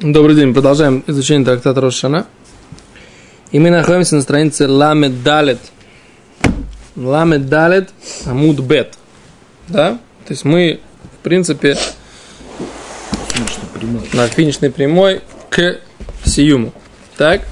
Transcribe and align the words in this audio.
Добрый 0.00 0.36
день, 0.36 0.54
продолжаем 0.54 1.02
изучение 1.08 1.44
трактата 1.44 1.80
Рошана. 1.80 2.28
И 3.50 3.58
мы 3.58 3.68
находимся 3.70 4.14
на 4.14 4.22
странице 4.22 4.68
Ламед 4.68 5.24
Далет. 5.24 5.58
Ламед 6.94 7.48
Далет 7.48 7.90
Амуд 8.24 8.60
Бет. 8.60 8.94
Да? 9.66 9.98
То 10.24 10.32
есть 10.32 10.44
мы, 10.44 10.78
в 11.18 11.24
принципе, 11.24 11.76
на 14.12 14.28
финишной 14.28 14.70
прямой 14.70 15.20
к 15.50 15.80
Сиюму. 16.24 16.72
Так? 17.16 17.42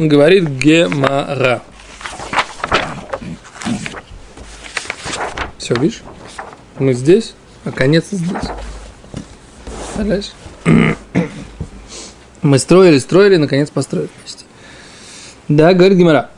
Говорит 0.00 0.48
Гемара. 0.48 1.62
Все, 5.58 5.76
видишь? 5.76 6.02
Мы 6.80 6.94
здесь, 6.94 7.34
а 7.64 7.70
конец 7.70 8.06
здесь. 8.10 8.50
Представляешь? 9.84 10.32
Мы 12.42 12.58
строили, 12.58 12.98
строили, 12.98 13.36
наконец 13.36 13.68
построили. 13.70 14.10
Да, 15.48 15.74
говорит 15.74 15.98
Гимара. 15.98 16.30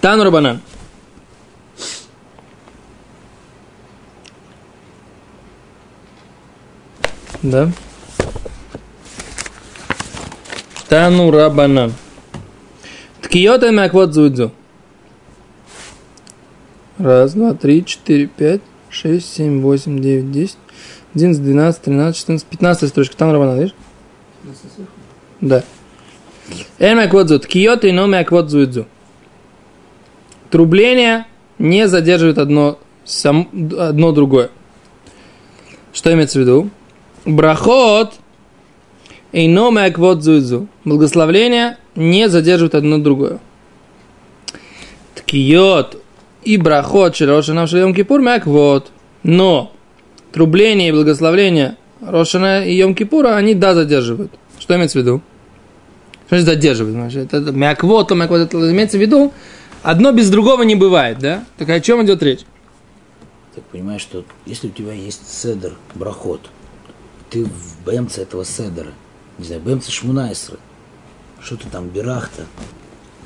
Тану 0.00 0.24
Рабанан. 0.24 0.62
Да. 7.42 7.70
Тану 10.88 11.30
Рабанан. 11.30 11.92
Ткиота 13.20 13.70
мяквот 13.70 14.14
зудзу. 14.14 14.52
Раз, 16.96 17.34
два, 17.34 17.54
три, 17.54 17.84
четыре, 17.84 18.26
пять, 18.26 18.62
шесть, 18.88 19.32
семь, 19.32 19.60
восемь, 19.60 20.00
девять, 20.00 20.32
десять, 20.32 20.58
одиннадцать, 21.14 21.44
двенадцать, 21.44 21.82
тринадцать, 21.82 22.20
четырнадцать, 22.20 22.48
пятнадцатая 22.48 22.90
строчка. 22.90 23.16
Там 23.16 23.30
Рабанан, 23.30 23.58
видишь? 23.58 23.74
Да. 25.40 25.62
Зуд. 27.28 27.42
Ткиота 27.42 27.88
и 27.88 27.92
но 27.92 28.06
мяквот 28.06 28.50
зудзу. 28.50 28.86
Трубление 30.50 31.26
не 31.58 31.86
задерживает 31.88 32.38
одно, 32.38 32.78
сам, 33.04 33.48
одно 33.78 34.12
другое. 34.12 34.50
Что 35.92 36.12
имеется 36.14 36.38
в 36.38 36.42
виду? 36.42 36.70
Брахот 37.24 38.14
и 39.32 39.46
зуйзу. 40.22 40.68
Благословление 40.84 41.76
не 41.94 42.28
задерживает 42.28 42.74
одно 42.74 42.98
другое. 42.98 43.40
Ткиот 45.14 46.02
и 46.44 46.56
брахот 46.56 47.16
широшина 47.16 47.66
в 47.66 47.72
Йом 47.72 47.94
Кипур 47.94 48.20
мяк 48.20 48.46
вот. 48.46 48.90
Но 49.22 49.72
трубление 50.32 50.88
и 50.88 50.92
благословление 50.92 51.76
Рошана 52.00 52.64
и 52.64 52.74
Йом 52.74 52.94
Кипура, 52.94 53.36
они 53.36 53.54
да 53.54 53.74
задерживают. 53.74 54.32
Что 54.68 54.76
имеется 54.76 54.98
в 54.98 55.00
виду? 55.00 55.22
Что 56.26 56.36
значит 56.36 56.46
задерживают? 56.46 56.94
Значит, 56.94 57.32
это 57.32 57.52
мяквот, 57.52 58.10
мяквот, 58.10 58.40
это 58.40 58.70
имеется 58.70 58.98
в 58.98 59.00
виду, 59.00 59.32
одно 59.82 60.12
без 60.12 60.28
другого 60.28 60.62
не 60.62 60.74
бывает, 60.74 61.18
да? 61.20 61.46
Так 61.56 61.70
о 61.70 61.80
чем 61.80 62.04
идет 62.04 62.22
речь? 62.22 62.40
Так 63.54 63.64
понимаешь, 63.64 64.02
что 64.02 64.26
если 64.44 64.68
у 64.68 64.70
тебя 64.70 64.92
есть 64.92 65.26
седер, 65.26 65.72
брахот, 65.94 66.50
ты 67.30 67.46
в 67.46 67.82
бэмце 67.86 68.20
этого 68.20 68.44
седера, 68.44 68.90
не 69.38 69.46
знаю, 69.46 69.62
бэмце 69.62 69.90
шмунайсры, 69.90 70.58
что 71.40 71.56
ты 71.56 71.66
там, 71.70 71.88
бирахта, 71.88 72.44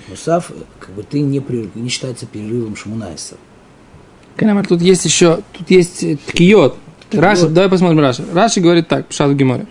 мусав, 0.08 0.52
как 0.78 0.90
бы 0.90 1.02
ты 1.02 1.22
не, 1.22 1.42
не 1.74 1.88
считается 1.88 2.26
перерывом 2.26 2.76
шмунайсра. 2.76 3.36
Канамар, 4.36 4.64
тут 4.64 4.80
есть 4.80 5.04
еще, 5.04 5.40
тут 5.58 5.68
есть 5.72 6.04
ткиот. 6.26 6.78
Раши, 7.10 7.48
давай 7.48 7.68
посмотрим 7.68 7.98
Раши. 7.98 8.24
Раши 8.32 8.60
говорит 8.60 8.86
так, 8.86 9.08
Пшат 9.08 9.28
в 9.28 9.34
Геморе. 9.34 9.66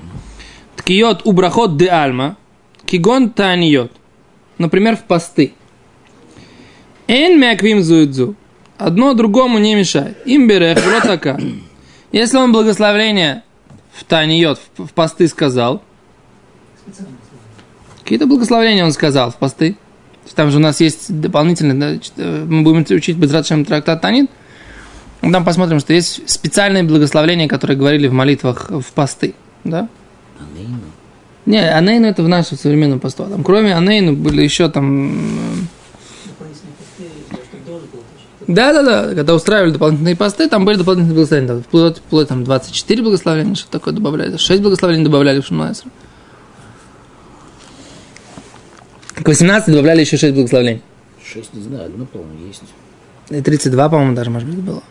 Ткиот 0.82 1.22
у 1.26 1.32
брахот 1.32 1.78
де 1.78 1.90
альма, 1.90 2.38
кигон 2.86 3.30
таниот. 3.30 3.92
Например, 4.58 4.96
в 4.96 5.04
посты. 5.04 5.54
Эн 7.08 7.40
мяквим 7.40 7.84
зуидзу. 7.84 8.36
Одно 8.78 9.14
другому 9.14 9.60
не 9.60 9.76
мешает. 9.76 10.18
Им 10.26 10.48
берех 10.48 10.80
така. 11.04 11.40
Если 12.12 12.38
он 12.38 12.52
благословление 12.52 13.44
в 13.94 14.04
таниот, 14.04 14.60
в, 14.78 14.92
посты 14.94 15.28
сказал, 15.28 15.84
какие-то 18.02 18.26
благословения 18.26 18.84
он 18.84 18.92
сказал 18.92 19.30
в 19.30 19.36
посты. 19.36 19.78
Там 20.34 20.50
же 20.50 20.58
у 20.58 20.62
нас 20.62 20.80
есть 20.80 21.20
дополнительно, 21.20 22.00
э, 22.18 22.46
мы 22.48 22.64
будем 22.64 22.86
учить 22.96 23.18
Безратшем 23.18 23.66
трактат 23.66 24.02
Танит. 24.02 24.32
Там 25.22 25.46
посмотрим, 25.46 25.80
что 25.80 25.94
есть 25.94 26.28
специальные 26.28 26.84
благословления, 26.84 27.48
которые 27.48 27.78
говорили 27.78 28.08
в 28.08 28.14
молитвах 28.14 28.72
в 28.72 28.94
посты. 28.94 29.36
Да? 29.64 29.88
Анейну. 30.52 30.80
Не, 31.46 31.70
Анейну 31.72 32.08
это 32.08 32.24
в 32.24 32.28
нашем 32.28 32.58
современном 32.58 33.00
посту. 33.00 33.26
Там, 33.26 33.44
кроме 33.44 33.76
Анейну 33.76 34.14
были 34.16 34.42
еще 34.42 34.70
там... 34.70 35.68
Да, 38.48 38.74
да, 38.74 38.84
да. 38.84 39.16
Когда 39.16 39.34
устраивали 39.34 39.72
дополнительные 39.72 40.16
посты, 40.16 40.50
там 40.50 40.66
были 40.66 40.78
дополнительные 40.78 41.16
благословения. 41.16 41.62
Вплоть, 41.62 41.98
вплоть 41.98 42.28
там 42.28 42.44
24 42.44 43.02
благословения, 43.02 43.56
что 43.56 43.70
такое 43.72 43.94
добавляли. 43.94 44.38
6 44.38 44.62
благословений 44.62 45.04
добавляли 45.04 45.42
в 45.42 45.46
Шумайсру. 45.46 45.90
К 49.16 49.28
18 49.28 49.70
добавляли 49.70 50.02
еще 50.02 50.18
6 50.18 50.34
благословений. 50.34 50.82
Шесть, 51.24 51.54
не 51.54 51.62
знаю, 51.62 51.86
одно, 51.86 52.06
по-моему, 52.06 52.48
есть. 52.48 52.64
И 53.30 53.42
32, 53.42 53.90
по-моему, 53.90 54.16
даже, 54.16 54.30
может 54.32 54.50
быть, 54.50 54.60
было. 54.60 54.84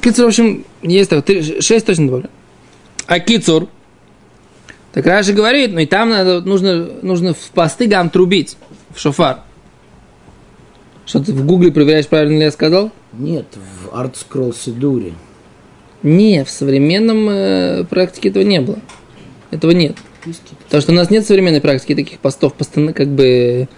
Кицур, 0.00 0.24
в 0.24 0.28
общем, 0.28 0.64
есть 0.82 1.10
так, 1.10 1.24
6 1.26 1.86
точно 1.86 2.06
добавляю. 2.06 2.30
А 3.06 3.20
Кицур, 3.20 3.68
так 4.94 5.04
Раши 5.06 5.32
говорит, 5.32 5.72
ну 5.72 5.80
и 5.80 5.86
там 5.86 6.10
надо, 6.10 6.40
нужно, 6.40 6.88
нужно 7.02 7.34
в 7.34 7.50
посты 7.50 7.88
гам 7.88 8.10
трубить, 8.10 8.56
в 8.94 9.00
шофар. 9.00 9.40
Что 11.04 11.18
ты 11.18 11.32
в 11.32 11.44
гугле 11.44 11.72
проверяешь, 11.72 12.06
правильно 12.06 12.38
ли 12.38 12.44
я 12.44 12.52
сказал? 12.52 12.92
Нет, 13.12 13.46
в 13.56 13.92
арт 13.92 14.16
скролл 14.16 14.54
Сидуре. 14.54 15.14
Не, 16.04 16.44
в 16.44 16.50
современном 16.50 17.28
э, 17.28 17.84
практике 17.90 18.28
этого 18.28 18.44
не 18.44 18.60
было. 18.60 18.78
Этого 19.50 19.72
нет. 19.72 19.96
Потому 20.66 20.80
что 20.80 20.92
у 20.92 20.94
нас 20.94 21.10
нет 21.10 21.26
современной 21.26 21.60
практики 21.60 21.96
таких 21.96 22.20
постов, 22.20 22.54
постоянно, 22.54 22.92
как 22.92 23.08
бы 23.08 23.68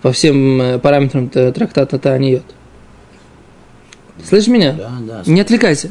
по 0.00 0.12
всем 0.12 0.62
э, 0.62 0.78
параметрам 0.78 1.28
т- 1.28 1.50
трактата 1.50 1.98
Таниот. 1.98 2.44
Слышишь 4.24 4.48
меня? 4.48 4.74
Да, 4.74 4.92
да. 5.00 5.22
Не 5.26 5.40
отвлекайся. 5.40 5.90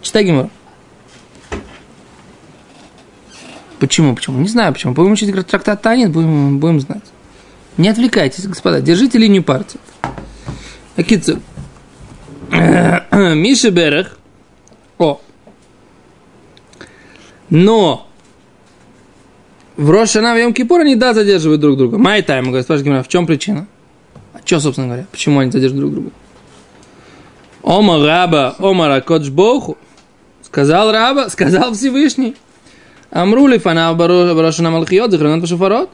Читай 0.00 0.24
Гимор. 0.24 0.48
Почему? 3.82 4.14
Почему? 4.14 4.38
Не 4.38 4.46
знаю 4.46 4.72
почему. 4.72 4.92
Будем 4.92 5.10
учить 5.10 5.34
трактат 5.48 5.82
Танит, 5.82 6.12
будем, 6.12 6.60
будем 6.60 6.78
знать. 6.78 7.02
Не 7.76 7.88
отвлекайтесь, 7.88 8.46
господа. 8.46 8.80
Держите 8.80 9.18
линию 9.18 9.42
партии. 9.42 9.80
Акицу. 10.96 11.40
Миша 12.52 13.72
Берех. 13.72 14.16
О. 14.98 15.20
Но 17.50 18.06
в 19.76 19.90
Рошана 19.90 20.32
в 20.34 20.38
Йом 20.38 20.54
Кипур 20.54 20.82
они 20.82 20.94
да 20.94 21.12
задерживают 21.12 21.60
друг 21.60 21.76
друга. 21.76 21.98
Май 21.98 22.22
тайм, 22.22 22.44
говорит, 22.44 22.66
спрашивает 22.66 23.04
в 23.04 23.08
чем 23.08 23.26
причина? 23.26 23.66
А 24.32 24.38
что, 24.44 24.60
собственно 24.60 24.86
говоря? 24.86 25.06
Почему 25.10 25.40
они 25.40 25.50
задерживают 25.50 25.90
друг 25.90 25.94
друга? 25.94 26.10
Ома 27.62 27.98
раба, 28.06 28.54
ома 28.60 28.86
ракодж 28.86 29.28
боху. 29.28 29.76
Сказал 30.40 30.92
раба, 30.92 31.28
сказал 31.30 31.74
Всевышний. 31.74 32.36
Амрули 33.12 33.58
фана 33.58 33.92
барошана 33.92 34.70
малхиот, 34.70 35.10
захранат 35.10 35.42
пашафарот. 35.42 35.90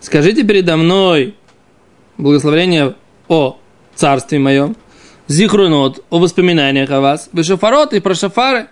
Скажите 0.00 0.44
передо 0.44 0.78
мной 0.78 1.34
благословение 2.16 2.94
о 3.28 3.58
царстве 3.94 4.38
моем, 4.38 4.76
зихрунот, 5.28 6.02
о 6.08 6.18
воспоминаниях 6.18 6.90
о 6.90 7.02
вас, 7.02 7.28
бешафарот 7.34 7.92
и 7.92 8.00
про 8.00 8.14
шафары, 8.14 8.68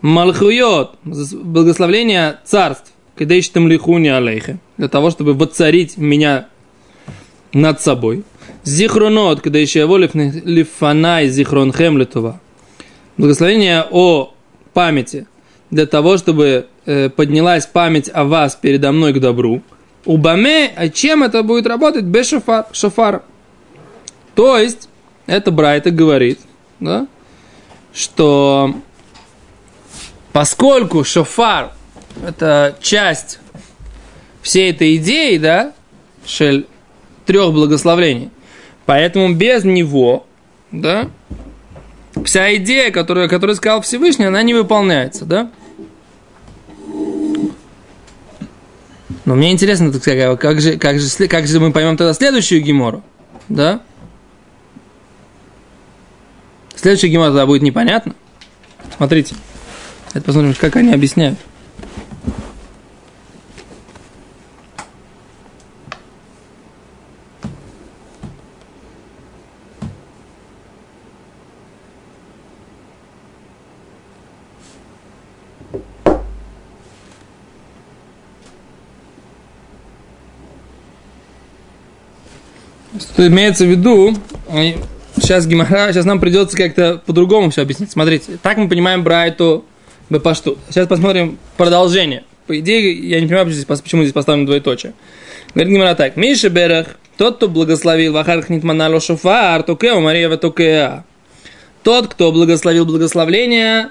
малхуйот, 0.00 0.96
благословение 1.04 2.38
царств, 2.44 2.92
когда 3.14 3.34
ищем 3.34 3.68
лихуни 3.68 4.08
алейхе, 4.08 4.58
для 4.78 4.88
того, 4.88 5.10
чтобы 5.10 5.34
воцарить 5.34 5.98
меня 5.98 6.48
над 7.52 7.82
собой. 7.82 8.24
Зихронот, 8.64 9.42
когда 9.42 9.58
еще 9.58 9.80
его 9.80 9.98
лифанай 9.98 11.28
зихронхем 11.28 11.98
литова. 11.98 12.40
Благословение 13.18 13.86
о 13.90 14.32
памяти, 14.72 15.26
для 15.70 15.86
того, 15.86 16.16
чтобы 16.16 16.66
э, 16.86 17.08
поднялась 17.10 17.66
память 17.66 18.10
о 18.12 18.24
вас 18.24 18.56
передо 18.56 18.92
мной 18.92 19.12
к 19.12 19.20
добру. 19.20 19.62
Убаме, 20.04 20.72
а 20.74 20.88
чем 20.88 21.22
это 21.22 21.42
будет 21.42 21.66
работать? 21.66 22.04
Без 22.04 22.28
шофар, 22.28 22.66
шофара. 22.72 23.22
То 24.34 24.56
есть, 24.56 24.88
это 25.26 25.50
Брайта 25.50 25.90
говорит, 25.90 26.40
да, 26.80 27.06
что 27.92 28.74
поскольку 30.32 31.04
шофар 31.04 31.72
это 32.24 32.76
часть 32.80 33.40
всей 34.40 34.70
этой 34.70 34.96
идеи, 34.96 35.36
да, 35.36 35.72
шель 36.24 36.66
трех 37.26 37.52
благословлений, 37.52 38.30
поэтому 38.86 39.34
без 39.34 39.64
него, 39.64 40.26
да, 40.70 41.10
вся 42.24 42.54
идея, 42.56 42.90
которую, 42.90 43.28
которую 43.28 43.56
сказал 43.56 43.82
Всевышний, 43.82 44.26
она 44.26 44.42
не 44.42 44.54
выполняется, 44.54 45.24
да? 45.24 45.50
Но 49.24 49.34
мне 49.34 49.52
интересно, 49.52 49.92
так 49.92 50.02
как 50.40 50.60
же, 50.60 50.78
как 50.78 50.98
же, 50.98 51.28
как 51.28 51.46
же 51.46 51.60
мы 51.60 51.70
поймем 51.70 51.96
тогда 51.96 52.14
следующую 52.14 52.62
гемору? 52.62 53.02
Да? 53.48 53.82
Следующая 56.74 57.08
гемора 57.08 57.28
тогда 57.28 57.44
будет 57.46 57.62
непонятно. 57.62 58.14
Смотрите. 58.96 59.34
Это 60.14 60.22
посмотрим, 60.22 60.54
как 60.58 60.76
они 60.76 60.94
объясняют. 60.94 61.38
Что 82.96 83.26
имеется 83.26 83.64
в 83.64 83.68
виду, 83.68 84.16
сейчас 85.16 85.46
Гимара, 85.46 85.92
сейчас 85.92 86.06
нам 86.06 86.20
придется 86.20 86.56
как-то 86.56 87.02
по-другому 87.04 87.50
все 87.50 87.62
объяснить. 87.62 87.90
Смотрите, 87.90 88.38
так 88.42 88.56
мы 88.56 88.68
понимаем 88.68 89.04
Брайту 89.04 89.64
Бепашту. 90.08 90.56
Сейчас 90.68 90.86
посмотрим 90.86 91.38
продолжение. 91.56 92.24
По 92.46 92.58
идее, 92.58 92.94
я 93.08 93.20
не 93.20 93.26
понимаю, 93.26 93.46
почему 93.66 94.02
здесь, 94.02 94.14
поставлено 94.14 94.46
двоеточие. 94.46 94.94
Говорит 95.54 95.72
Гимара 95.72 95.94
так. 95.94 96.16
Миша 96.16 96.48
Берах, 96.48 96.86
тот, 97.18 97.36
кто 97.36 97.48
благословил 97.48 98.14
Вахарх 98.14 98.48
Нитманало 98.48 99.00
Шофар, 99.00 99.62
Токео 99.64 100.00
Мария 100.00 100.34
Токеа. 100.36 101.04
Тот, 101.82 102.08
кто 102.08 102.32
благословил 102.32 102.86
благословление, 102.86 103.90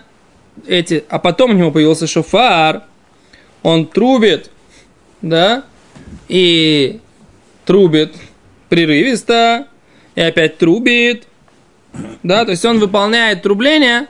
эти, 0.66 1.04
а 1.10 1.20
потом 1.20 1.52
у 1.52 1.54
него 1.54 1.72
появился 1.72 2.08
шофар, 2.08 2.84
он 3.64 3.86
трубит, 3.86 4.50
да, 5.22 5.64
и 6.28 7.00
трубит 7.66 8.16
прерывисто, 8.70 9.68
и 10.16 10.22
опять 10.22 10.58
трубит, 10.58 11.28
да, 12.24 12.46
то 12.46 12.52
есть 12.52 12.66
он 12.66 12.80
выполняет 12.80 13.42
трубление 13.42 14.08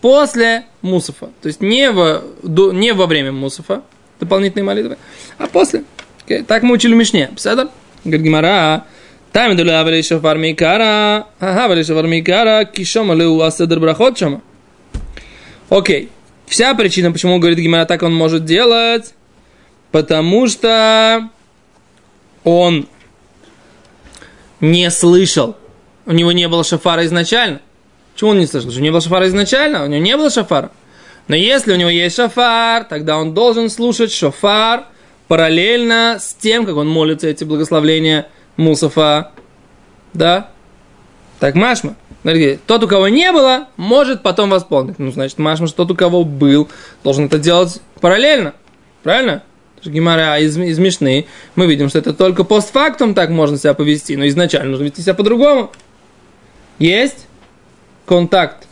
после 0.00 0.64
мусафа, 0.82 1.30
то 1.40 1.48
есть 1.48 1.60
не, 1.60 1.90
в, 1.90 2.22
до, 2.42 2.72
не 2.72 2.92
во 2.92 3.06
время 3.06 3.32
мусафа, 3.32 3.82
дополнительной 4.18 4.64
молитвы, 4.64 4.96
а 5.38 5.46
после. 5.46 5.84
Okay. 6.26 6.44
Так 6.44 6.62
мы 6.62 6.74
учили 6.74 6.94
Мишне. 6.94 7.30
Пседа? 7.34 7.70
Говорит 8.04 8.24
Гимара, 8.24 8.84
там 9.32 9.56
дуля 9.56 9.80
авали 9.80 10.02
шофар 10.02 10.38
микара, 10.38 11.26
ага, 11.38 11.64
авали 11.64 11.82
шофар 11.82 12.06
микара, 12.06 12.64
кишома 12.64 13.14
леу 13.14 13.40
аседр 13.40 13.80
брахот 13.80 14.18
шома. 14.18 14.42
Окей. 15.68 16.08
Вся 16.46 16.74
причина, 16.74 17.12
почему 17.12 17.38
говорит 17.38 17.58
Гимара, 17.58 17.84
так 17.84 18.02
он 18.02 18.14
может 18.14 18.44
делать, 18.44 19.14
потому 19.92 20.48
что 20.48 21.30
он 22.42 22.88
не 24.60 24.90
слышал, 24.90 25.56
у 26.06 26.12
него 26.12 26.32
не 26.32 26.48
было 26.48 26.64
шафара 26.64 27.04
изначально. 27.06 27.60
Почему 28.14 28.30
он 28.30 28.38
не 28.38 28.46
слышал? 28.46 28.70
Что 28.70 28.80
у 28.80 28.82
него 28.82 28.88
не 28.88 28.92
было 28.92 29.00
шафара 29.00 29.28
изначально, 29.28 29.84
у 29.84 29.86
него 29.86 30.02
не 30.02 30.16
было 30.16 30.30
шафара. 30.30 30.70
Но 31.28 31.36
если 31.36 31.72
у 31.72 31.76
него 31.76 31.90
есть 31.90 32.16
шафар, 32.16 32.84
тогда 32.84 33.18
он 33.18 33.34
должен 33.34 33.70
слушать 33.70 34.12
шафар 34.12 34.86
параллельно 35.28 36.18
с 36.20 36.34
тем, 36.34 36.66
как 36.66 36.76
он 36.76 36.88
молится 36.88 37.28
эти 37.28 37.44
благословления 37.44 38.26
Мусафа. 38.56 39.30
Да? 40.12 40.50
Так 41.38 41.54
Машма. 41.54 41.94
Тот, 42.66 42.82
у 42.82 42.88
кого 42.88 43.08
не 43.08 43.30
было, 43.32 43.68
может 43.76 44.22
потом 44.22 44.50
восполнить. 44.50 44.98
Ну, 44.98 45.12
значит, 45.12 45.38
Машма, 45.38 45.68
что 45.68 45.84
тот, 45.84 45.92
у 45.92 45.94
кого 45.94 46.24
был, 46.24 46.68
должен 47.04 47.26
это 47.26 47.38
делать 47.38 47.80
параллельно. 48.00 48.54
Правильно? 49.02 49.42
Гимара 49.84 50.38
из, 50.38 50.56
из 50.56 50.78
Мишны, 50.78 51.26
мы 51.54 51.66
видим, 51.66 51.88
что 51.88 51.98
это 51.98 52.12
только 52.12 52.44
постфактум 52.44 53.14
так 53.14 53.30
можно 53.30 53.56
себя 53.56 53.74
повести, 53.74 54.16
но 54.16 54.26
изначально 54.28 54.70
нужно 54.70 54.84
вести 54.84 55.02
себя 55.02 55.14
по-другому. 55.14 55.70
Есть 56.78 57.26
контакт. 58.06 58.66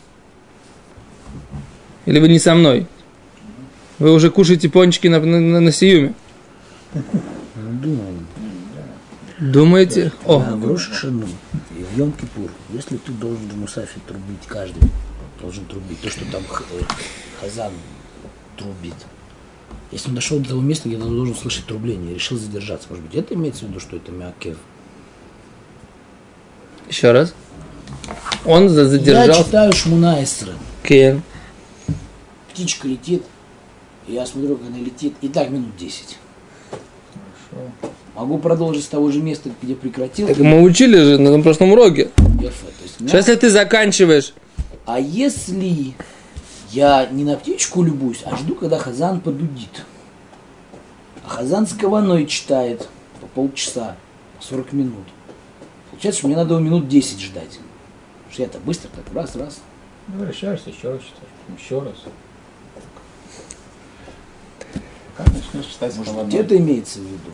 Или 2.05 2.19
вы 2.19 2.27
не 2.27 2.39
со 2.39 2.55
мной? 2.55 2.87
Вы 3.99 4.13
уже 4.13 4.31
кушаете 4.31 4.69
пончики 4.69 5.07
на, 5.07 5.19
на, 5.19 5.59
на 5.59 5.71
сиюме? 5.71 6.13
Думаем. 7.55 8.27
Думаете? 9.39 10.11
О. 10.25 10.39
в 10.39 10.67
Рошашину 10.67 11.27
и 11.77 11.83
в 11.83 11.97
Йом 11.97 12.11
Кипур, 12.11 12.51
если 12.73 12.97
ты 12.97 13.11
должен 13.13 13.47
в 13.47 13.57
Мусафе 13.57 13.99
трубить, 14.05 14.45
каждый 14.47 14.89
должен 15.41 15.65
трубить, 15.65 16.01
то, 16.01 16.09
что 16.09 16.25
там 16.31 16.43
э, 16.43 16.81
Хазан 17.39 17.71
трубит, 18.57 18.95
если 19.91 20.09
он 20.09 20.15
дошел 20.15 20.39
до 20.39 20.49
того 20.49 20.61
места, 20.61 20.89
где 20.89 20.97
он 20.97 21.15
должен 21.15 21.35
слышать 21.35 21.65
трубление, 21.65 22.13
решил 22.13 22.37
задержаться, 22.37 22.87
может 22.89 23.05
быть, 23.05 23.15
это 23.15 23.33
имеется 23.33 23.65
в 23.65 23.69
виду, 23.69 23.79
что 23.79 23.95
это 23.95 24.11
мякев? 24.11 24.57
Еще 26.87 27.11
раз. 27.11 27.33
Он 28.45 28.69
задержался. 28.69 29.31
Я 29.31 29.43
читаю 29.43 29.73
Шмуна 29.73 30.23
Эсра. 30.23 30.53
Кен. 30.83 31.21
Птичка 32.51 32.87
летит, 32.87 33.23
я 34.07 34.25
смотрю, 34.25 34.57
как 34.57 34.67
она 34.67 34.77
летит, 34.77 35.13
и 35.21 35.27
так 35.27 35.49
минут 35.49 35.75
10. 35.77 36.17
Хорошо. 37.49 37.71
Могу 38.15 38.37
продолжить 38.37 38.83
с 38.83 38.87
того 38.87 39.11
же 39.11 39.21
места, 39.21 39.49
где 39.61 39.75
прекратил. 39.75 40.27
Так 40.27 40.37
мы 40.39 40.61
учили 40.61 40.97
же 40.97 41.17
на 41.19 41.41
прошлом 41.41 41.71
уроке. 41.71 42.09
Есть, 42.41 42.55
Сейчас, 42.99 43.27
если 43.27 43.35
ты 43.35 43.49
заканчиваешь 43.49 44.33
А 44.85 44.99
если 44.99 45.93
я 46.71 47.07
не 47.07 47.23
на 47.23 47.35
птичку 47.35 47.83
любуюсь, 47.83 48.21
а 48.25 48.35
жду, 48.35 48.55
когда 48.55 48.77
Хазан 48.77 49.21
подудит. 49.21 49.85
А 51.25 51.29
Хазан 51.29 51.67
с 51.67 51.73
каваной 51.73 52.25
читает 52.27 52.87
по 53.21 53.27
полчаса, 53.27 53.95
40 54.39 54.73
минут. 54.73 55.05
Получается, 55.89 56.19
что 56.19 56.27
мне 56.27 56.37
надо 56.37 56.57
минут 56.59 56.87
10 56.87 57.19
ждать. 57.19 57.59
Потому 57.59 58.33
что 58.33 58.41
я-то 58.43 58.59
быстро 58.59 58.89
так 58.89 59.13
раз-раз. 59.13 59.59
Возвращаешься, 60.07 60.69
еще 60.69 60.91
раз 60.91 61.01
читаешь, 61.01 61.59
еще 61.59 61.79
раз. 61.81 61.95
Как 65.17 65.27
начнешь 65.33 65.65
читать 65.65 65.95
Может 65.97 66.13
головой? 66.13 66.31
быть, 66.31 66.39
это 66.39 66.57
имеется 66.57 66.99
в 66.99 67.03
виду. 67.03 67.31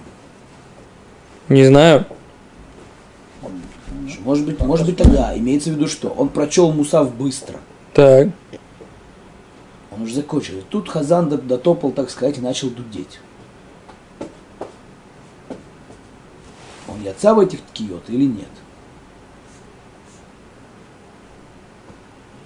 Не 1.49 1.65
знаю. 1.65 2.05
Может 4.23 4.45
быть, 4.45 4.59
может 4.59 4.85
быть 4.87 4.97
тогда 4.97 5.37
имеется 5.37 5.69
в 5.69 5.73
виду, 5.73 5.87
что 5.87 6.09
он 6.09 6.29
прочел 6.29 6.71
Мусав 6.71 7.13
быстро. 7.13 7.59
Так. 7.93 8.29
Уже 10.05 10.13
закончил. 10.17 10.59
И 10.59 10.61
тут 10.61 10.87
Хазан 10.87 11.29
до- 11.29 11.39
дотопал, 11.39 11.91
так 11.91 12.11
сказать, 12.11 12.37
и 12.37 12.41
начал 12.41 12.69
дудеть. 12.69 13.19
Он 16.87 17.01
яца 17.01 17.33
в 17.33 17.39
этих 17.39 17.59
ткиот 17.61 18.07
или 18.11 18.25
нет? 18.25 18.49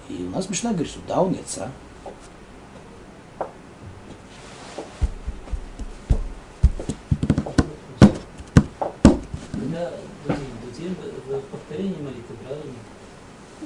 И 0.08 0.24
у 0.24 0.30
нас 0.30 0.48
Мишна 0.48 0.70
говорит, 0.70 0.88
что 0.90 1.00
да, 1.06 1.20
он 1.20 1.34
яца. 1.34 1.70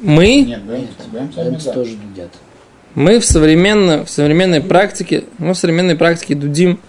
Мы, 0.02 0.42
Нет, 0.42 0.64
Бэмс, 0.64 1.34
Бэмс 1.36 1.64
да. 1.64 1.72
тоже 1.72 1.94
дудят. 1.96 2.30
Мы 2.94 3.18
в, 3.18 3.24
современно, 3.24 4.04
в 4.04 4.10
современной 4.10 4.60
практике, 4.60 5.24
мы 5.38 5.54
в 5.54 5.58
современной 5.58 5.96
практике 5.96 6.34
дудим 6.34 6.80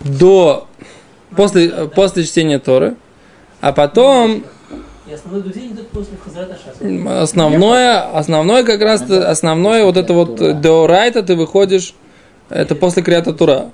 до, 0.00 0.66
после, 1.34 1.70
после 1.94 2.24
чтения 2.24 2.58
Торы, 2.58 2.96
а 3.60 3.72
потом 3.72 4.44
основное, 7.22 8.16
основное 8.16 8.62
как 8.62 8.80
раз, 8.80 9.02
основное 9.02 9.84
вот 9.84 9.96
это 9.96 10.12
вот 10.12 10.60
деорайта 10.60 11.22
ты 11.22 11.34
выходишь, 11.34 11.94
это 12.48 12.74
после 12.74 13.02
Криата 13.02 13.32
Тура. 13.32 13.70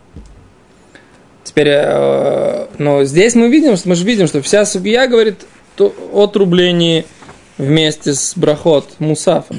Теперь, 1.44 1.68
э, 1.68 2.66
но 2.78 3.04
здесь 3.04 3.34
мы 3.34 3.48
видим, 3.48 3.76
мы 3.84 3.94
же 3.94 4.04
видим, 4.04 4.26
что 4.26 4.42
вся 4.42 4.64
судья 4.64 5.06
говорит 5.06 5.46
о 5.78 6.26
трублении 6.26 7.06
вместе 7.58 8.14
с 8.14 8.34
брахот 8.36 8.88
Мусафа. 8.98 9.54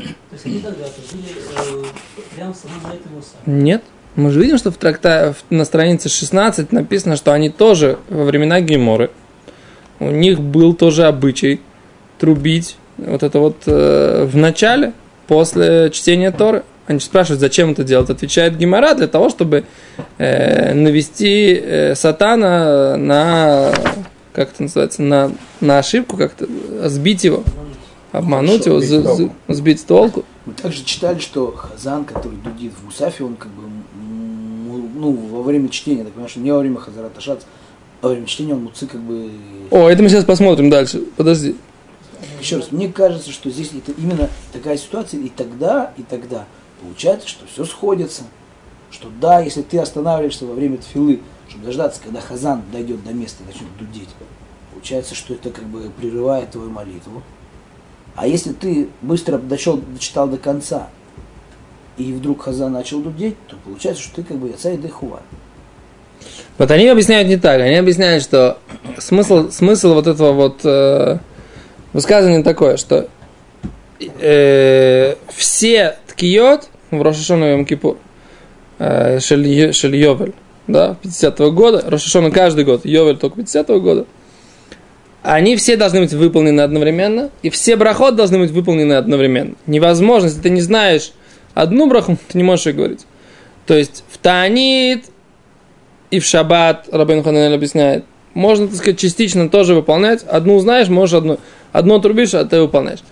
Э. 3.46 3.51
Нет. 3.51 3.84
Мы 4.15 4.32
же 4.32 4.41
видим, 4.41 4.58
что 4.58 4.72
в 4.72 4.77
тракта, 4.77 5.36
на 5.50 5.63
странице 5.63 6.10
16 6.10 6.72
написано, 6.72 7.15
что 7.15 7.34
они 7.34 7.50
тоже 7.50 8.00
во 8.10 8.24
времена 8.24 8.62
Геморы, 8.62 9.12
у 10.00 10.10
них 10.10 10.39
был 10.39 10.74
тоже 10.74 11.06
обычай 11.06 11.62
трубить 12.17 12.77
вот 12.98 13.24
это 13.24 13.39
вот 13.39 13.58
э, 13.67 14.27
в 14.32 14.36
начале, 14.36 14.94
после 15.27 15.91
чтения 15.91 16.32
Торы. 16.32 16.63
Они 16.88 17.00
спрашивают, 17.00 17.41
зачем 17.41 17.72
это 17.72 17.84
делать. 17.84 18.10
Отвечает 18.10 18.58
Гемора 18.58 18.94
для 18.96 19.08
того, 19.08 19.29
чтобы 19.29 19.65
э, 20.17 20.74
навести 20.74 21.53
э, 21.53 21.96
сатана 21.96 22.96
на, 22.96 23.74
как 24.34 24.51
это 24.51 24.63
называется, 24.63 25.01
на, 25.01 25.32
на 25.60 25.79
ошибку, 25.79 26.17
как-то 26.17 26.48
сбить 26.88 27.24
его, 27.24 27.44
обмануть 28.11 28.63
Хорошо, 28.63 28.69
его, 28.69 28.79
сбить 28.79 28.89
за- 28.89 29.03
толку. 29.03 29.35
сбить 29.47 29.79
с 29.79 29.83
толку. 29.83 30.25
Мы 30.45 30.53
также 30.53 30.83
читали, 30.83 31.19
что 31.19 31.51
Хазан, 31.51 32.05
который 32.05 32.37
дудит 32.37 32.73
в 32.73 32.85
Мусафе, 32.85 33.23
он 33.23 33.35
как 33.35 33.51
бы 33.51 33.63
ну, 34.97 35.11
во 35.11 35.43
время 35.43 35.69
чтения, 35.69 36.03
так 36.03 36.13
понимаешь, 36.13 36.35
не 36.35 36.51
во 36.51 36.59
время 36.59 36.77
Хазарат 36.77 37.17
Ашац, 37.17 37.43
а 38.01 38.07
во 38.07 38.09
время 38.13 38.25
чтения 38.25 38.53
он 38.53 38.63
муцы 38.63 38.87
как 38.87 39.01
бы... 39.01 39.31
О, 39.71 39.89
это 39.89 40.03
мы 40.03 40.09
сейчас 40.09 40.25
посмотрим 40.25 40.69
дальше. 40.69 41.03
Подожди. 41.15 41.55
Еще 42.39 42.57
раз, 42.57 42.71
мне 42.71 42.91
кажется, 42.91 43.31
что 43.31 43.49
здесь 43.49 43.71
это 43.73 43.91
именно 43.99 44.29
такая 44.53 44.77
ситуация, 44.77 45.19
и 45.19 45.29
тогда, 45.29 45.93
и 45.97 46.03
тогда 46.03 46.45
получается, 46.81 47.27
что 47.27 47.45
все 47.45 47.65
сходится. 47.65 48.23
Что 48.89 49.09
да, 49.19 49.41
если 49.41 49.61
ты 49.63 49.79
останавливаешься 49.79 50.45
во 50.45 50.53
время 50.53 50.77
тфилы, 50.77 51.19
чтобы 51.49 51.65
дождаться, 51.65 51.99
когда 52.03 52.21
хазан 52.21 52.63
дойдет 52.71 53.03
до 53.03 53.13
места 53.13 53.43
и 53.43 53.47
начнет 53.47 53.75
дудеть, 53.77 54.09
получается, 54.73 55.13
что 55.13 55.33
это 55.33 55.49
как 55.49 55.65
бы 55.65 55.89
прерывает 55.99 56.51
твою 56.51 56.69
молитву. 56.69 57.21
А 58.17 58.25
если 58.25 58.51
ты 58.51 58.89
быстро 59.03 59.38
дошел, 59.38 59.77
дочитал 59.77 60.27
до 60.27 60.38
конца, 60.38 60.89
и 61.97 62.12
вдруг 62.13 62.41
хазан 62.41 62.74
начал 62.74 63.00
дудеть, 63.00 63.36
то 63.47 63.55
получается, 63.63 64.01
что 64.01 64.15
ты 64.15 64.24
как 64.24 64.38
бы 64.38 64.50
яцай 64.50 64.75
дыхува. 64.75 65.21
Вот 66.57 66.71
они 66.71 66.88
объясняют 66.88 67.27
не 67.27 67.38
так. 67.38 67.62
Они 67.62 67.75
объясняют, 67.75 68.24
что 68.24 68.57
смысл, 68.97 69.51
смысл 69.51 69.93
вот 69.93 70.07
этого 70.07 70.31
вот 70.33 70.62
э, 70.63 71.19
высказывания 71.93 72.43
такое, 72.43 72.77
что 72.77 73.07
э, 74.00 75.15
все 75.29 75.97
ткиот 76.07 76.69
в 76.89 77.00
Рошашону 77.00 77.45
и 77.45 77.50
Йом-Кипур, 77.55 77.97
э, 78.79 79.19
Шель 79.19 79.74
Шель 79.74 79.95
Йовель, 79.95 80.33
да, 80.65 80.97
50-го 81.03 81.51
года, 81.51 81.83
Рошашона 81.88 82.31
каждый 82.31 82.65
год, 82.65 82.83
Йовель 82.83 83.17
только 83.17 83.41
50-го 83.41 83.79
года, 83.79 84.05
они 85.29 85.57
все 85.57 85.75
должны 85.75 86.00
быть 86.00 86.13
выполнены 86.13 86.62
одновременно, 86.62 87.31
и 87.41 87.50
все 87.50 87.75
брахот 87.75 88.15
должны 88.15 88.39
быть 88.39 88.51
выполнены 88.51 88.93
одновременно. 88.93 89.55
Невозможно, 89.65 90.27
если 90.27 90.39
ты 90.39 90.50
не 90.50 90.62
знаешь 90.62 91.12
одну 91.53 91.88
браху, 91.89 92.17
ты 92.29 92.38
не 92.38 92.46
можешь 92.46 92.67
ее 92.67 92.74
говорить. 92.74 93.05
То 93.65 93.75
есть 93.75 94.05
в 94.10 94.19
Таанит 94.19 95.03
и 96.12 96.19
в 96.19 96.25
Шаббат, 96.25 96.88
Рабин 96.93 97.24
Хананель 97.24 97.55
объясняет, 97.55 98.05
можно, 98.34 98.69
так 98.69 98.77
сказать, 98.77 99.00
частично 99.00 99.50
тоже 99.50 99.75
выполнять. 99.75 100.24
Одну 100.24 100.60
знаешь, 100.60 100.88
можешь 100.88 101.15
одну, 101.15 101.39
одну 101.74 101.96
отрубишь, 101.96 102.34
а 102.34 102.46
ты 102.46 102.62
выполняешь. 102.62 103.03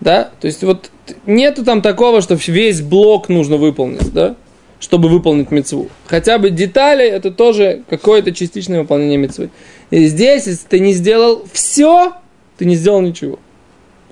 Да? 0.00 0.30
То 0.40 0.46
есть 0.46 0.64
вот 0.64 0.90
нету 1.26 1.66
там 1.66 1.82
такого, 1.82 2.22
что 2.22 2.38
весь 2.46 2.80
блок 2.80 3.28
нужно 3.28 3.58
выполнить, 3.58 4.10
да? 4.14 4.36
чтобы 4.80 5.08
выполнить 5.08 5.50
мецву. 5.50 5.88
Хотя 6.06 6.38
бы 6.38 6.50
детали, 6.50 7.06
это 7.06 7.30
тоже 7.30 7.82
какое-то 7.90 8.32
частичное 8.32 8.80
выполнение 8.80 9.18
мецвы. 9.18 9.50
И 9.90 10.06
здесь, 10.06 10.46
если 10.46 10.66
ты 10.68 10.80
не 10.80 10.92
сделал 10.92 11.46
все, 11.52 12.14
ты 12.56 12.64
не 12.64 12.76
сделал 12.76 13.00
ничего. 13.00 13.38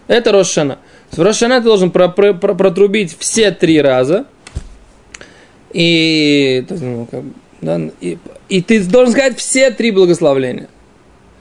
Это 0.08 0.32
Рошана. 0.32 0.78
В 1.12 1.20
Рошана 1.20 1.58
ты 1.58 1.64
должен 1.64 1.90
про- 1.90 2.08
про- 2.08 2.34
про- 2.34 2.54
протрубить 2.54 3.16
все 3.18 3.50
три 3.50 3.80
раза. 3.80 4.26
И, 5.72 6.64
ну, 6.70 7.08
да, 7.60 7.80
и, 8.00 8.18
и 8.48 8.62
ты 8.62 8.80
должен 8.84 9.12
сказать 9.12 9.38
все 9.38 9.70
три 9.70 9.90
благословления. 9.90 10.68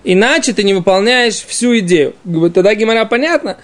Иначе 0.04 0.54
ты 0.54 0.64
не 0.64 0.74
выполняешь 0.74 1.36
всю 1.36 1.80
идею. 1.80 2.16
Тогда 2.54 2.76
Гимара 2.76 3.06
понятно. 3.06 3.58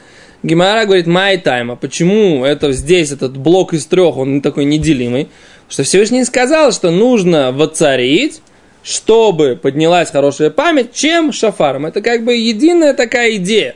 Гимара 0.44 0.86
говорит, 0.86 1.06
май 1.06 1.38
тайм. 1.38 1.72
А 1.72 1.75
почему 1.75 2.44
это 2.46 2.72
здесь, 2.72 3.12
этот 3.12 3.38
блок 3.38 3.74
из 3.74 3.86
трех, 3.86 4.18
он 4.18 4.42
такой 4.42 4.66
неделимый? 4.66 5.30
Что 5.70 5.84
Всевышний 5.84 6.24
сказал, 6.24 6.72
что 6.72 6.90
нужно 6.90 7.51
воцарить, 7.51 8.42
чтобы 8.83 9.59
поднялась 9.61 10.11
хорошая 10.11 10.50
память, 10.50 10.93
чем 10.93 11.31
шафаром. 11.31 11.85
Это 11.85 12.01
как 12.01 12.23
бы 12.23 12.35
единая 12.35 12.93
такая 12.93 13.35
идея. 13.35 13.75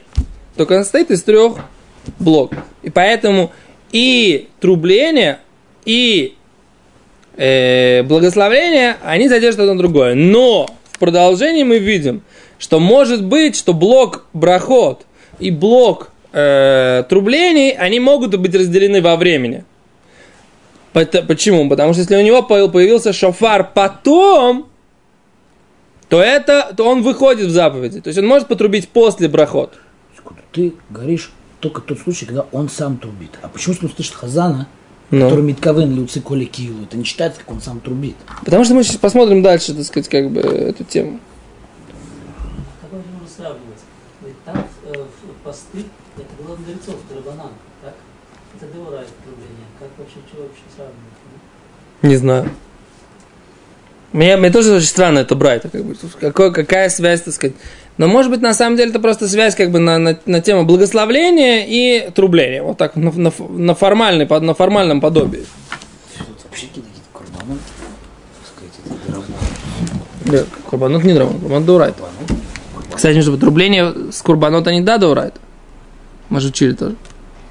Только 0.55 0.75
она 0.75 0.83
состоит 0.83 1.12
из 1.12 1.24
трех 1.24 1.57
блоков. 2.19 2.59
И 2.81 2.89
поэтому 2.89 3.51
и 3.91 4.50
трубление, 4.59 5.39
и 5.85 6.35
э, 7.38 8.03
благословление, 8.03 8.97
они 9.03 9.29
содержат 9.29 9.62
одно 9.62 9.75
другое. 9.75 10.15
Но 10.15 10.67
в 10.91 11.00
продолжении 11.00 11.63
мы 11.63 11.77
видим, 11.77 12.21
что 12.57 12.79
может 12.79 13.24
быть, 13.24 13.55
что 13.55 13.74
блок 13.74 14.25
брахот 14.33 15.05
и 15.39 15.51
блок 15.51 16.12
э, 16.31 17.03
трублений, 17.09 17.71
они 17.71 18.00
могут 18.00 18.35
быть 18.35 18.55
разделены 18.55 19.01
во 19.01 19.15
времени. 19.17 19.65
Почему? 20.93 21.67
Потому 21.69 21.91
что 21.91 22.01
если 22.01 22.15
у 22.15 22.21
него 22.21 22.41
по- 22.41 22.69
появился 22.69 23.12
шофар 23.12 23.69
потом, 23.74 24.67
то 26.09 26.21
это, 26.21 26.74
то 26.75 26.88
он 26.88 27.01
выходит 27.01 27.47
в 27.47 27.51
заповеди. 27.51 28.01
То 28.01 28.09
есть 28.09 28.19
он 28.19 28.27
может 28.27 28.47
потрубить 28.47 28.89
после 28.89 29.27
брахот. 29.27 29.74
Ты 30.51 30.74
говоришь 30.89 31.31
только 31.59 31.81
тот 31.81 32.00
случай, 32.00 32.25
когда 32.25 32.45
он 32.51 32.69
сам 32.69 32.97
трубит. 32.97 33.31
А 33.41 33.47
почему, 33.50 33.74
если 33.74 33.88
он 33.88 33.91
слышит 33.91 34.13
хазана, 34.13 34.67
Ну. 35.12 35.25
который 35.27 35.43
Митковен 35.43 35.93
Люци 35.95 36.21
Коли 36.21 36.45
Киилу, 36.45 36.83
это 36.83 36.95
не 36.95 37.03
считается, 37.03 37.39
как 37.41 37.51
он 37.51 37.62
сам 37.62 37.79
трубит? 37.79 38.15
Потому 38.45 38.63
что 38.63 38.74
мы 38.75 38.83
сейчас 38.83 38.97
посмотрим 38.97 39.41
дальше, 39.41 39.74
так 39.74 39.83
сказать, 39.83 40.07
как 40.07 40.29
бы 40.31 40.39
эту 40.39 40.83
тему. 40.83 41.19
Же 42.81 42.88
можно 42.91 43.27
сравнивать? 43.35 43.81
Ведь 44.25 44.43
там 44.45 44.65
э, 44.85 45.05
посты, 45.43 45.83
это 46.15 46.43
было 46.43 46.55
мудрецов, 46.55 46.95
Тарабанан, 47.09 47.51
так? 47.81 47.95
Это 48.57 48.71
Деурайт 48.74 49.07
проблема. 49.07 49.65
Как 49.79 49.89
вообще, 49.97 50.17
что 50.27 50.41
вообще 50.43 50.62
сравнивать? 50.75 52.01
Не 52.01 52.15
знаю. 52.15 52.50
Мне, 54.15 54.38
мне 54.38 54.50
тоже 54.50 54.74
очень 54.75 54.88
странно 54.88 55.19
это 55.19 55.36
брать. 55.36 55.63
Как 55.63 55.84
бы, 55.84 55.93
какой, 56.22 56.53
какая 56.53 56.88
связь, 56.88 57.24
так 57.24 57.34
сказать. 57.34 57.53
Но 57.98 58.07
может 58.07 58.31
быть 58.31 58.39
на 58.39 58.53
самом 58.53 58.77
деле 58.77 58.91
это 58.91 59.00
просто 59.01 59.27
связь 59.27 59.55
как 59.55 59.72
бы 59.72 59.79
на, 59.79 59.98
на, 60.00 60.17
на 60.25 60.39
тему 60.39 60.63
благословления 60.63 61.65
и 61.67 62.10
трубления. 62.12 62.63
Вот 62.63 62.77
так 62.77 62.95
на, 62.95 63.12
на, 63.12 63.34
на, 63.50 63.75
формальной, 63.75 64.25
на 64.25 64.53
формальном 64.53 65.01
подобии. 65.01 65.43
Тут 66.17 66.27
вообще 66.45 66.67
какие-то 66.67 66.89
курбаны, 67.12 67.57
так 68.39 68.48
сказать, 68.55 68.74
это 68.86 69.12
дорого. 69.12 69.27
Да, 70.24 70.60
курбанот 70.69 71.03
не 71.03 71.13
дрова, 71.13 71.34
курбанот 71.34 71.65
даурайт. 71.65 71.95
Кстати, 72.95 73.17
между 73.17 73.38
трубление 73.38 73.93
с 74.13 74.22
курбанота 74.22 74.72
не 74.72 74.79
да 74.79 74.98
даурайт. 74.98 75.34
Мы 76.29 76.39
же 76.39 76.48
учили 76.48 76.72
тоже. 76.72 76.95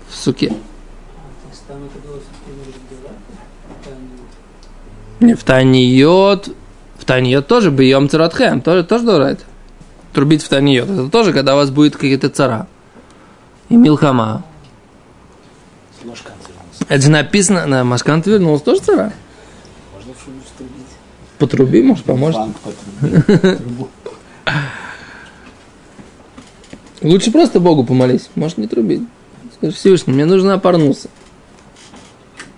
В 0.08 0.14
суке. 0.14 0.46
А, 0.46 0.50
то 0.50 1.50
есть 1.50 1.66
там 1.68 1.76
это 1.84 2.08
было 2.08 2.20
все-таки 2.20 2.56
может 2.56 2.74
Деурайт? 2.88 3.18
Пока 3.68 3.90
они- 3.94 4.08
Не, 5.13 5.13
в 5.32 5.44
Таниот. 5.44 6.50
В 6.98 7.04
Таниот 7.04 7.46
тоже 7.46 7.70
бьем 7.70 8.08
царатхем, 8.08 8.60
тоже, 8.60 8.84
тоже 8.84 9.04
даурайт. 9.04 9.44
Трубить 10.12 10.42
в 10.42 10.48
Таниот. 10.48 10.88
Это 10.88 11.08
тоже, 11.08 11.32
когда 11.32 11.54
у 11.54 11.56
вас 11.56 11.70
будет 11.70 11.94
какие-то 11.96 12.28
цара. 12.28 12.66
И 13.68 13.76
милхама. 13.76 14.44
Это 16.88 17.02
же 17.02 17.10
написано, 17.10 17.66
на 17.66 17.82
Машкант 17.84 18.26
вернулся 18.26 18.64
тоже 18.64 18.82
цара. 18.82 19.12
Можно 19.94 20.12
что-нибудь 20.20 20.46
трубить? 20.58 20.86
Потруби, 21.38 21.82
может, 21.82 22.04
поможет. 22.04 22.40
Лучше 27.02 27.30
просто 27.30 27.60
Богу 27.60 27.84
помолись. 27.84 28.30
Может, 28.34 28.58
не 28.58 28.66
трубить. 28.66 29.02
Скажи, 29.56 29.74
Всевышний, 29.74 30.14
мне 30.14 30.24
нужна 30.24 30.58
парнуса. 30.58 31.08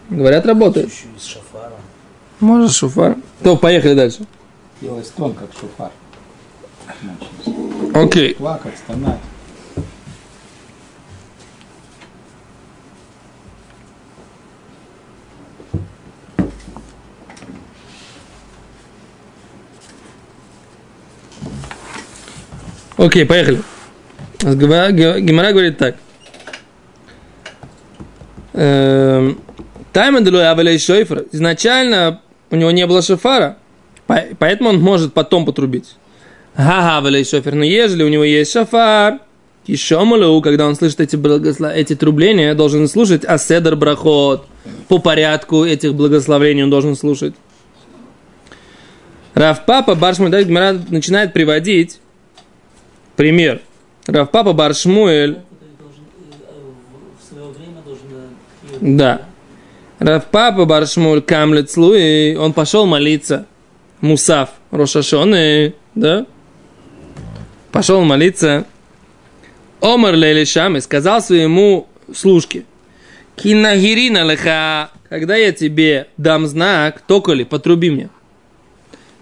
Говорят, 0.08 0.46
работает. 0.46 0.88
Еще 0.88 1.38
шафаром. 2.40 2.58
Можешь 2.60 2.76
шуфар. 2.76 3.16
То, 3.42 3.56
поехали 3.56 3.94
дальше. 3.94 4.26
Делай 4.80 5.04
стон, 5.04 5.34
как. 5.34 5.50
Начали 7.02 8.04
Окей. 8.04 8.34
Плакать, 8.34 8.76
стонать. 8.76 9.18
Окей, 22.96 23.26
поехали. 23.26 23.62
Гемара 24.40 24.90
Гемара 24.90 25.52
говорит 25.52 25.78
так. 25.78 25.96
Эм, 28.54 29.38
Тайма 29.92 30.20
делуя 30.22 30.52
авелей 30.52 30.78
шойфер. 30.78 31.26
Изначально 31.32 32.22
у 32.50 32.56
него 32.56 32.70
не 32.70 32.86
было 32.86 33.02
шофара, 33.02 33.56
по- 34.06 34.24
поэтому 34.38 34.70
он 34.70 34.80
может 34.80 35.12
потом 35.12 35.44
потрубить. 35.44 35.96
Ага, 36.54 37.24
шофер. 37.24 37.54
Но 37.54 37.64
ежели 37.64 38.02
у 38.02 38.08
него 38.08 38.24
есть 38.24 38.52
шофар, 38.52 39.20
еще 39.66 40.02
малу, 40.04 40.40
когда 40.42 40.66
он 40.66 40.76
слышит 40.76 41.00
эти, 41.00 41.16
благослов... 41.16 41.72
эти 41.74 41.94
трубления, 41.96 42.54
должен 42.54 42.88
слушать 42.88 43.24
аседр 43.24 43.76
брахот. 43.76 44.46
По 44.88 44.98
порядку 44.98 45.64
этих 45.64 45.94
благословений 45.94 46.62
он 46.62 46.70
должен 46.70 46.96
слушать. 46.96 47.34
Равпапа 49.34 49.94
Баршмуэль 49.94 50.44
Гмара 50.44 50.80
начинает 50.88 51.32
приводить 51.34 52.00
пример. 53.16 53.60
Равпапа 54.06 54.52
Баршмуэль 54.54 55.32
э, 55.32 55.36
э, 57.32 58.78
Да. 58.80 59.22
Равпапа 59.98 60.66
Баршмуль 60.66 61.22
Камлет 61.22 61.74
Луи, 61.76 62.36
он 62.36 62.52
пошел 62.52 62.86
молиться. 62.86 63.46
Мусав 64.00 64.50
Рошашоны, 64.70 65.74
да? 65.94 66.26
Пошел 67.72 68.02
молиться. 68.02 68.66
Омар 69.80 70.14
Лелишам 70.14 70.76
и 70.76 70.80
сказал 70.80 71.22
своему 71.22 71.88
служке. 72.14 72.64
Кинагирина 73.36 74.24
леха, 74.24 74.90
когда 75.08 75.36
я 75.36 75.52
тебе 75.52 76.08
дам 76.16 76.46
знак, 76.46 77.02
только 77.06 77.32
ли, 77.32 77.44
потруби 77.44 77.90
мне. 77.90 78.08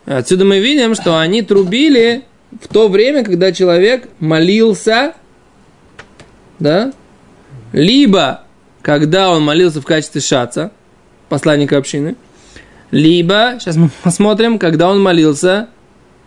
Отсюда 0.06 0.44
мы 0.44 0.58
видим, 0.58 0.94
что 0.94 1.18
они 1.18 1.42
трубили 1.42 2.24
в 2.60 2.68
то 2.68 2.88
время, 2.88 3.24
когда 3.24 3.52
человек 3.52 4.08
молился, 4.20 5.14
да, 6.58 6.92
либо 7.72 8.43
когда 8.84 9.30
он 9.30 9.42
молился 9.42 9.80
в 9.80 9.86
качестве 9.86 10.20
шаца, 10.20 10.70
посланника 11.30 11.78
общины, 11.78 12.16
либо, 12.90 13.56
сейчас 13.58 13.76
мы 13.76 13.88
посмотрим, 14.02 14.58
когда 14.58 14.90
он 14.90 15.02
молился 15.02 15.68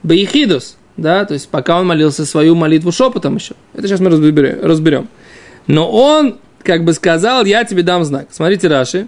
Бейхидус, 0.02 0.76
да, 0.98 1.24
то 1.26 1.36
есть 1.36 1.50
пока 1.50 1.80
он 1.80 1.86
молился 1.86 2.26
свою 2.26 2.56
молитву 2.56 2.92
шепотом 2.92 3.36
еще. 3.36 3.54
Это 3.76 3.88
сейчас 3.88 4.00
мы 4.00 4.10
разберем. 4.10 5.08
Но 5.68 5.88
он 5.92 6.40
как 6.64 6.84
бы 6.84 6.94
сказал, 6.94 7.46
я 7.46 7.64
тебе 7.64 7.84
дам 7.84 8.04
знак. 8.04 8.30
Смотрите, 8.32 8.68
Раши. 8.68 9.08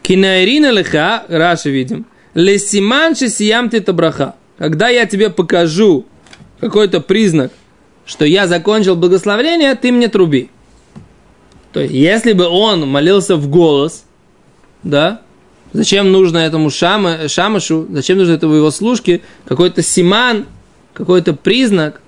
Кинаирина 0.00 0.70
леха, 0.70 1.24
Раши 1.28 1.70
видим, 1.70 2.06
лесиманши 2.32 3.28
сиям 3.28 3.68
ты 3.68 3.80
браха. 3.92 4.36
Когда 4.56 4.88
я 4.88 5.04
тебе 5.04 5.28
покажу 5.28 6.06
какой-то 6.60 7.02
признак, 7.02 7.52
что 8.06 8.24
я 8.24 8.46
закончил 8.46 8.96
благословление, 8.96 9.74
ты 9.74 9.92
мне 9.92 10.08
труби. 10.08 10.48
То 11.74 11.80
есть, 11.80 11.92
если 11.92 12.34
бы 12.34 12.46
он 12.46 12.88
молился 12.88 13.34
в 13.34 13.48
голос, 13.48 14.04
да, 14.84 15.22
зачем 15.72 16.12
нужно 16.12 16.38
этому 16.38 16.70
шама, 16.70 17.26
шамашу, 17.26 17.88
зачем 17.90 18.16
нужно 18.16 18.34
этому 18.34 18.54
его 18.54 18.70
служке, 18.70 19.22
какой-то 19.44 19.82
симан, 19.82 20.46
какой-то 20.92 21.32
признак, 21.34 22.00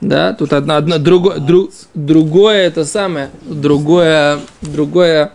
да, 0.00 0.32
тут 0.32 0.54
одно, 0.54 0.76
одно 0.76 0.98
другое, 0.98 1.38
друг, 1.38 1.70
другое 1.92 2.66
это 2.66 2.86
самое, 2.86 3.28
другое, 3.42 4.40
другое, 4.62 5.32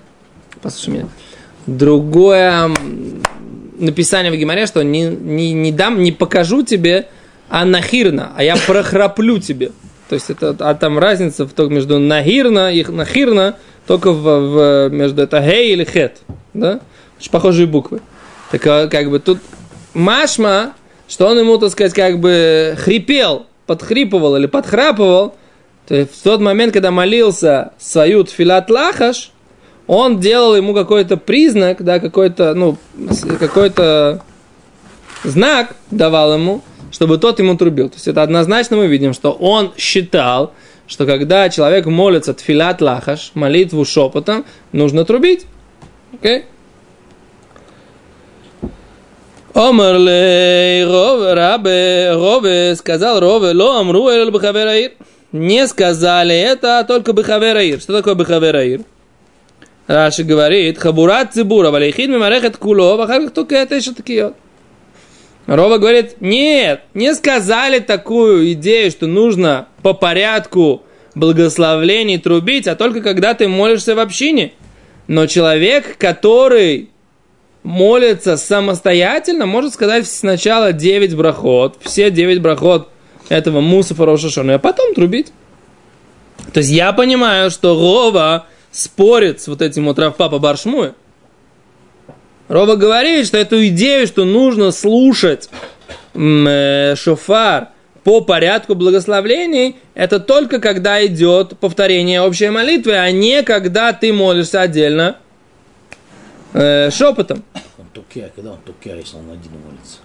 послушай 0.64 0.90
меня, 0.90 1.10
другое 1.68 2.72
написание 3.78 4.32
в 4.32 4.36
Гимаре, 4.36 4.66
что 4.66 4.82
не, 4.84 5.04
не, 5.04 5.54
не 5.54 5.72
дам, 5.72 6.02
не 6.02 6.12
покажу 6.12 6.64
тебе, 6.64 7.08
а 7.50 7.66
нахирно, 7.66 8.32
а 8.36 8.44
я 8.44 8.56
прохраплю 8.56 9.38
тебе. 9.38 9.72
То 10.10 10.16
есть 10.16 10.30
это 10.32 10.56
а 10.60 10.74
там 10.74 10.98
разница 10.98 11.46
в, 11.46 11.54
только 11.54 11.72
между 11.72 12.00
нахирно 12.00 12.74
и 12.74 12.84
нахирно, 12.84 13.56
только 13.86 14.12
в, 14.12 14.24
в, 14.24 14.90
между 14.90 15.22
это 15.22 15.40
гей 15.40 15.72
или 15.72 15.84
хет. 15.84 16.18
Да? 16.54 16.80
Очень 17.20 17.32
похожие 17.32 17.68
буквы. 17.68 18.02
Так 18.52 18.66
а, 18.66 18.88
как 18.88 19.10
бы 19.12 19.20
тут 19.20 19.38
машма, 19.94 20.74
что 21.08 21.28
он 21.28 21.38
ему, 21.38 21.60
так 21.60 21.70
сказать, 21.70 21.94
как 21.94 22.20
бы 22.20 22.76
хрипел, 22.80 23.46
подхрипывал 23.68 24.36
или 24.36 24.48
подхрапывал, 24.48 25.36
то 25.88 25.96
есть 25.96 26.20
в 26.20 26.24
тот 26.24 26.42
момент, 26.42 26.74
когда 26.74 26.90
молился 26.92 27.74
свою 27.78 28.24
тфилат 28.24 28.70
лахаш, 28.70 29.32
он 29.86 30.20
делал 30.20 30.56
ему 30.56 30.74
какой-то 30.74 31.18
признак, 31.18 31.84
да, 31.84 32.00
какой-то, 32.00 32.54
ну, 32.54 32.78
какой-то 33.40 34.22
знак 35.24 35.76
давал 35.90 36.34
ему, 36.34 36.62
чтобы 36.92 37.18
тот 37.18 37.40
ему 37.40 37.56
трубил. 37.58 37.90
То 37.90 37.96
есть 37.96 38.08
это 38.08 38.24
однозначно 38.24 38.78
мы 38.78 38.88
видим, 38.88 39.14
что 39.14 39.32
он 39.32 39.72
считал, 39.78 40.54
что 40.88 41.06
когда 41.06 41.50
человек 41.50 41.86
молится 41.86 42.34
тфилат 42.34 42.82
лахаш, 42.82 43.32
молитву 43.34 43.86
шепотом, 43.86 44.46
нужно 44.72 45.06
трубить. 45.06 45.46
Окей? 46.14 46.40
Okay? 46.40 46.44
Омар 49.54 49.98
лей 49.98 50.86
Рове, 50.86 51.34
Рабе, 51.34 52.12
Рове, 52.14 52.76
сказал 52.76 53.20
Рове, 53.20 53.52
ло 53.52 53.80
амру 53.80 54.08
эль 54.08 54.32
бхавер 54.32 54.92
Не 55.32 55.68
сказали 55.68 56.36
это, 56.36 56.80
а 56.80 56.84
только 56.84 57.14
бхавер 57.14 57.58
аир. 57.58 57.82
Что 57.82 57.98
такое 57.98 58.16
бхавер 58.16 58.56
аир? 58.56 58.82
Раши 59.88 60.24
говорит, 60.24 60.78
хабурат 60.78 61.34
цибура, 61.34 61.72
валейхид 61.72 62.10
мимарехет 62.10 62.58
куло, 62.58 62.96
вахар 62.96 63.30
только 63.32 63.56
это 63.56 63.76
еще 63.76 63.92
такие. 63.92 64.34
Рова 65.50 65.80
говорит, 65.80 66.18
нет, 66.22 66.82
не 66.94 67.16
сказали 67.16 67.80
такую 67.80 68.54
идею, 68.54 68.92
что 68.92 69.08
нужно 69.08 69.68
по 69.82 69.94
порядку 69.94 70.84
благословлений 71.16 72.20
трубить, 72.20 72.68
а 72.68 72.76
только 72.76 73.02
когда 73.02 73.34
ты 73.34 73.48
молишься 73.48 73.96
в 73.96 74.00
общине. 74.00 74.54
Но 75.08 75.26
человек, 75.26 75.98
который 75.98 76.92
молится 77.64 78.38
самостоятельно, 78.38 79.48
может 79.48 79.74
сказать 79.74 80.06
сначала 80.08 80.72
9 80.72 81.16
брахот, 81.16 81.78
все 81.82 82.12
9 82.12 82.44
брахот 82.44 82.90
этого 83.28 83.60
Мусафа 83.60 84.06
Рошашона, 84.06 84.54
а 84.54 84.60
потом 84.60 84.94
трубить. 84.94 85.34
То 86.54 86.60
есть 86.60 86.70
я 86.70 86.94
понимаю, 86.94 87.50
что 87.50 87.74
Рова 87.74 88.46
спорит 88.72 89.42
с 89.42 89.48
вот 89.48 89.64
этим 89.64 89.86
вот 89.86 89.98
Равпапа 89.98 90.38
Баршмуя. 90.38 90.94
Рова 92.50 92.76
говорит, 92.76 93.28
что 93.28 93.38
эту 93.38 93.66
идею, 93.68 94.08
что 94.08 94.26
нужно 94.26 94.72
слушать 94.72 95.50
э, 96.16 96.96
шофар 96.98 97.70
по 98.04 98.22
порядку 98.22 98.74
благословлений, 98.74 99.76
это 99.94 100.20
только 100.20 100.60
когда 100.60 101.06
идет 101.06 101.60
повторение 101.60 102.22
общей 102.22 102.50
молитвы, 102.50 102.94
а 102.94 103.12
не 103.12 103.44
когда 103.44 103.94
ты 103.94 104.12
молишься 104.12 104.62
отдельно 104.62 105.18
э, 106.54 106.90
шепотом. 106.90 107.44
Он 107.78 107.86
тукя, 107.94 108.30
когда 108.36 108.54
он 108.54 108.58
тукя, 108.66 108.96
если 108.96 109.18
он 109.18 109.26
один 109.26 109.52
молится? 109.64 110.00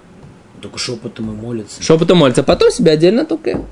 Он 0.55 0.61
только 0.61 0.79
шепотом 0.79 1.31
и 1.33 1.35
молится. 1.35 1.83
Шепотом 1.83 2.19
молится, 2.19 2.43
а 2.43 2.45
потом 2.45 2.71
себя 2.71 2.93
отдельно 2.93 3.25
тукя. 3.25 3.63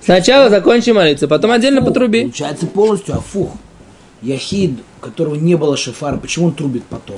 Сначала 0.00 0.48
закончи 0.48 0.88
молиться, 0.88 1.28
потом 1.28 1.50
отдельно 1.50 1.82
потруби. 1.82 2.22
Получается 2.22 2.66
полностью 2.66 3.16
афух. 3.16 3.52
Яхид, 4.22 4.78
которого 5.06 5.34
не 5.34 5.56
было 5.56 5.76
шафара, 5.76 6.16
почему 6.16 6.46
он 6.46 6.52
трубит 6.54 6.84
потом? 6.84 7.16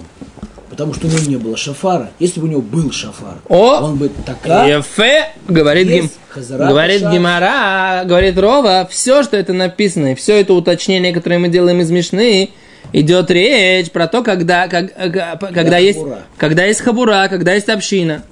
Потому 0.71 0.95
что 0.95 1.07
у 1.07 1.11
него 1.11 1.21
не 1.27 1.37
было 1.37 1.57
шафара. 1.57 2.11
Если 2.19 2.41
бы 2.41 2.47
у 2.47 2.51
него 2.51 2.61
был 2.61 2.93
шафар, 2.93 3.39
О! 3.49 3.81
он 3.83 3.97
бы 3.97 4.11
такая... 4.25 4.79
Ефе, 4.79 5.31
говорит, 5.49 5.89
гим, 5.89 6.11
говорит. 6.37 7.03
Гимара, 7.11 8.05
говорит 8.05 8.39
Рова, 8.39 8.87
все, 8.91 9.23
что 9.23 9.37
это 9.37 9.53
написано, 9.53 10.13
и 10.13 10.15
все 10.15 10.41
это 10.41 10.53
уточнение, 10.55 11.13
которое 11.13 11.39
мы 11.39 11.49
делаем 11.49 11.81
из 11.81 11.91
Мишны, 11.91 12.51
идет 12.93 13.31
речь 13.31 13.91
про 13.91 14.07
то, 14.07 14.23
когда, 14.23 14.69
как- 14.69 14.93
э, 14.97 15.11
когда, 15.11 15.79
есть, 15.79 15.99
хабура. 15.99 16.19
когда 16.37 16.65
есть 16.65 16.81
хабура, 16.81 17.27
когда 17.29 17.55
есть 17.55 17.69
община. 17.69 18.23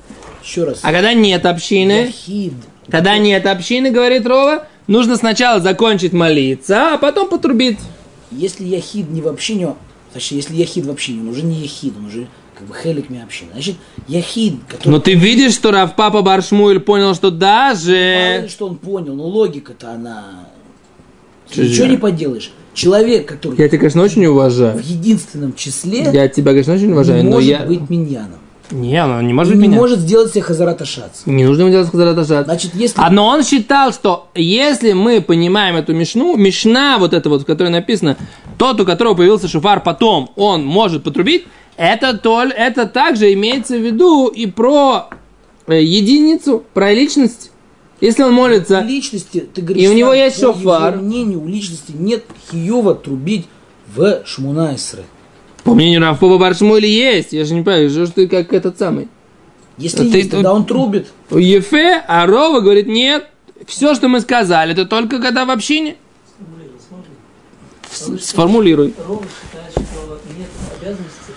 Еще 0.45 0.65
раз. 0.65 0.81
А 0.83 0.93
когда 0.93 1.15
нет 1.15 1.45
общины, 1.47 2.07
Яхид. 2.09 2.53
когда 2.91 3.19
нет 3.19 3.47
общины, 3.47 3.91
говорит 3.91 4.27
Рова, 4.27 4.67
нужно 4.87 5.17
сначала 5.17 5.61
закончить 5.61 6.13
молиться, 6.13 6.95
а 6.95 6.99
потом 6.99 7.29
потрубить. 7.29 7.79
Если 8.31 8.65
яхид 8.65 9.11
не 9.11 9.21
в 9.23 9.29
общине, 9.29 9.75
точнее, 10.13 10.39
если 10.39 10.55
яхид 10.55 10.87
в 10.87 10.91
общине, 10.91 11.21
он 11.21 11.29
уже 11.29 11.43
не 11.43 11.57
яхид, 11.57 11.95
он 11.99 12.07
уже 12.07 12.27
как 12.57 12.67
бы 12.67 12.75
хелик 12.75 13.11
ми 13.11 13.21
община. 13.21 13.51
Значит, 13.53 13.77
яхид, 14.09 14.61
который... 14.69 14.93
Но 14.93 15.01
ты 15.01 15.15
видишь, 15.15 15.53
что 15.53 15.71
Рав 15.71 15.95
Папа 15.95 16.23
Баршмуэль 16.23 16.81
понял, 16.81 17.15
что 17.15 17.31
даже... 17.31 18.37
Мало 18.39 18.49
что 18.49 18.67
он 18.67 18.77
понял, 18.77 19.15
но 19.15 19.27
логика-то 19.27 19.93
она... 19.93 20.49
Чё 21.51 21.63
Ничего 21.63 21.87
не 21.87 21.97
поделаешь. 21.97 22.51
Человек, 22.75 23.29
который 23.29 23.57
Я 23.57 23.69
тебя, 23.69 23.79
конечно, 23.79 24.03
очень 24.03 24.27
в 24.27 24.33
уважаю. 24.33 24.81
единственном 24.85 25.55
числе 25.55 26.11
Я 26.13 26.29
тебя, 26.29 26.51
конечно, 26.53 26.75
очень 26.75 26.93
уважаю, 26.93 27.23
не 27.23 27.29
но 27.29 27.37
может 27.37 27.49
я... 27.49 27.65
быть 27.65 27.89
миньяном. 27.89 28.41
Не, 28.71 29.05
он 29.05 29.27
не 29.27 29.33
может 29.33 29.55
Он 29.55 29.61
не 29.61 29.69
меня. 29.69 29.79
может 29.79 30.01
сделать 30.01 30.33
себе 30.33 30.43
хазарат 30.43 30.83
ашац. 30.83 31.23
Не 31.25 31.45
нужно 31.45 31.63
ему 31.63 31.71
делать 31.71 31.89
хазарат 31.91 32.19
ашат. 32.19 32.47
Значит, 32.47 32.75
если... 32.75 33.01
А, 33.01 33.11
но 33.11 33.27
он 33.27 33.45
считал, 33.45 33.93
что 33.93 34.29
если 34.35 34.93
мы 34.93 35.21
понимаем 35.21 35.77
эту 35.77 35.95
мишну, 35.95 36.37
мишна 36.37 36.99
вот 36.99 37.13
эта 37.13 37.29
вот, 37.29 37.43
в 37.43 37.45
которой 37.45 37.69
написано, 37.71 38.17
тот, 38.59 38.81
у 38.81 38.85
которого 38.85 39.15
появился 39.15 39.47
шуфар 39.49 39.81
потом, 39.83 40.31
он 40.37 40.65
может 40.65 41.05
потрубить, 41.05 41.47
это, 41.77 42.17
толь, 42.17 42.53
это 42.53 42.87
также 42.87 43.33
имеется 43.35 43.77
в 43.77 43.81
виду 43.85 44.27
и 44.29 44.47
про 44.47 45.11
э, 45.67 45.83
единицу, 45.83 46.65
про 46.75 46.93
личность. 46.93 47.51
Если 48.01 48.23
он 48.23 48.33
молится, 48.35 48.81
личности, 48.81 49.49
ты 49.55 49.63
говоришь, 49.63 49.85
И 49.85 49.89
у 49.89 49.95
него 49.95 50.13
есть 50.13 50.41
по 50.41 50.53
шофар. 50.53 50.95
его 50.95 51.03
мнению, 51.05 51.43
у 51.43 51.47
личности 51.47 51.93
нет 51.95 52.25
хиева 52.51 52.95
трубить 52.95 53.47
в 53.95 54.23
Шмунайсре. 54.27 55.05
По 55.67 55.75
мнению 55.75 56.01
Рафпова 56.01 56.39
Баршмуэля 56.39 56.87
есть, 56.87 57.33
я 57.33 57.45
же 57.45 57.53
не 57.55 57.63
понимаю, 57.63 57.91
что 57.91 58.07
ты 58.07 58.29
как 58.29 58.53
этот 58.53 58.79
самый. 58.79 59.09
Если 59.79 60.09
Ты- 60.09 60.19
есть, 60.19 60.31
тогда 60.31 60.55
он 60.55 60.65
трубит. 60.65 61.09
У 61.31 61.39
Ефе, 61.39 62.05
а 62.07 62.25
Рова 62.25 62.61
говорит, 62.61 62.87
нет, 62.87 63.27
все, 63.67 63.95
что 63.97 64.07
мы 64.09 64.21
сказали, 64.21 64.73
это 64.73 64.87
только 64.87 65.21
когда 65.21 65.45
в 65.45 65.51
общине. 65.51 65.97
Сформулировал, 66.39 66.81
сможешь? 66.89 68.21
С- 68.23 68.29
Сформулируй. 68.29 68.95
Рова 69.07 69.25
считает, 69.25 69.73
что 69.73 70.21
нет 70.39 70.49
обязанности 70.81 71.33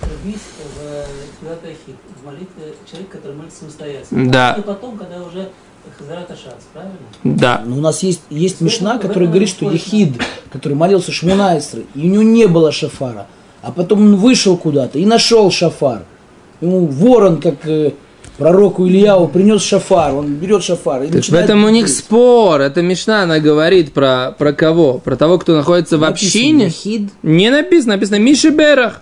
трубить 0.00 0.40
в 0.76 1.40
Филат 1.40 1.60
Ахид, 1.62 1.96
в 2.22 2.26
молитве 2.26 2.74
человека, 2.90 3.18
который 3.18 3.36
молится 3.36 3.58
самостоятельно. 3.60 4.32
Да. 4.32 4.56
И 4.58 4.62
потом, 4.62 4.96
когда 4.96 5.22
уже 5.22 5.50
правильно? 6.72 6.96
Да. 7.22 7.62
Но 7.66 7.76
у 7.76 7.80
нас 7.80 8.02
есть, 8.02 8.22
есть 8.30 8.60
Ну, 8.60 8.66
Мишна, 8.66 8.98
который 8.98 9.28
говорит, 9.28 9.50
что. 9.50 9.70
Ехид, 9.70 10.14
который 10.50 10.72
молился 10.74 11.12
Шмунайсры, 11.12 11.84
и 11.94 12.00
у 12.00 12.10
него 12.10 12.22
не 12.22 12.46
было 12.46 12.72
шафара. 12.72 13.26
А 13.64 13.72
потом 13.72 14.00
он 14.00 14.16
вышел 14.16 14.56
куда-то 14.56 14.98
и 14.98 15.06
нашел 15.06 15.50
шафар. 15.50 16.02
Ему 16.60 16.86
ворон, 16.86 17.40
как 17.40 17.66
э, 17.66 17.92
пророку 18.36 18.86
Ильяу, 18.86 19.28
принес 19.28 19.62
шафар. 19.62 20.14
Он 20.14 20.34
берет 20.34 20.62
шафар 20.62 21.04
и 21.04 21.06
в 21.08 21.34
этом 21.34 21.64
у 21.64 21.68
них 21.68 21.86
петь. 21.86 21.96
спор. 21.96 22.60
Это 22.60 22.82
Мишна, 22.82 23.22
она 23.22 23.38
говорит 23.38 23.92
про, 23.92 24.34
про 24.36 24.52
кого? 24.52 24.98
Про 24.98 25.16
того, 25.16 25.38
кто 25.38 25.56
находится 25.56 25.96
в 25.96 26.02
Написано 26.02 26.28
общине. 26.28 26.66
Ехид. 26.66 27.10
Не 27.22 27.50
написано, 27.50 27.94
написано 27.94 28.18
Миши 28.18 28.50
Берах. 28.50 29.00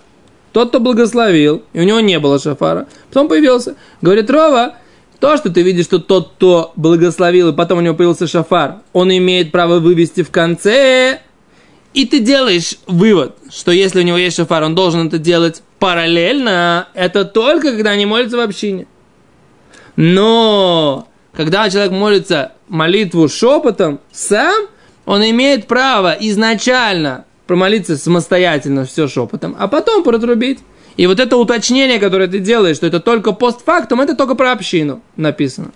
Тот, 0.52 0.68
кто 0.68 0.80
благословил, 0.80 1.62
и 1.72 1.80
у 1.80 1.82
него 1.82 2.00
не 2.00 2.18
было 2.18 2.38
шафара, 2.38 2.86
потом 3.08 3.28
появился. 3.28 3.74
Говорит, 4.02 4.28
Рова, 4.30 4.74
то, 5.18 5.36
что 5.38 5.50
ты 5.50 5.62
видишь, 5.62 5.86
что 5.86 5.98
тот, 5.98 6.32
кто 6.36 6.72
благословил, 6.76 7.48
и 7.48 7.52
потом 7.54 7.78
у 7.78 7.80
него 7.80 7.94
появился 7.94 8.26
шафар, 8.26 8.80
он 8.92 9.10
имеет 9.16 9.50
право 9.50 9.78
вывести 9.78 10.22
в 10.22 10.30
конце, 10.30 11.20
и 11.94 12.06
ты 12.06 12.20
делаешь 12.20 12.78
вывод, 12.86 13.36
что 13.50 13.70
если 13.70 14.00
у 14.00 14.02
него 14.02 14.16
есть 14.16 14.36
шафар, 14.36 14.62
он 14.62 14.74
должен 14.74 15.06
это 15.06 15.18
делать 15.18 15.62
параллельно, 15.78 16.88
это 16.94 17.24
только 17.24 17.72
когда 17.72 17.90
они 17.90 18.06
молятся 18.06 18.36
в 18.36 18.40
общине. 18.40 18.86
Но 19.96 21.08
когда 21.32 21.68
человек 21.68 21.92
молится 21.92 22.52
молитву 22.68 23.28
шепотом 23.28 24.00
сам, 24.10 24.66
он 25.04 25.22
имеет 25.24 25.66
право 25.66 26.16
изначально 26.20 27.24
промолиться 27.46 27.96
самостоятельно 27.96 28.84
все 28.84 29.08
шепотом, 29.08 29.56
а 29.58 29.68
потом 29.68 30.02
протрубить. 30.02 30.60
И 30.96 31.06
вот 31.06 31.20
это 31.20 31.36
уточнение, 31.36 31.98
которое 31.98 32.28
ты 32.28 32.38
делаешь, 32.38 32.76
что 32.76 32.86
это 32.86 33.00
только 33.00 33.32
постфактум, 33.32 34.00
это 34.00 34.14
только 34.14 34.34
про 34.34 34.52
общину 34.52 35.02
написано. 35.16 35.72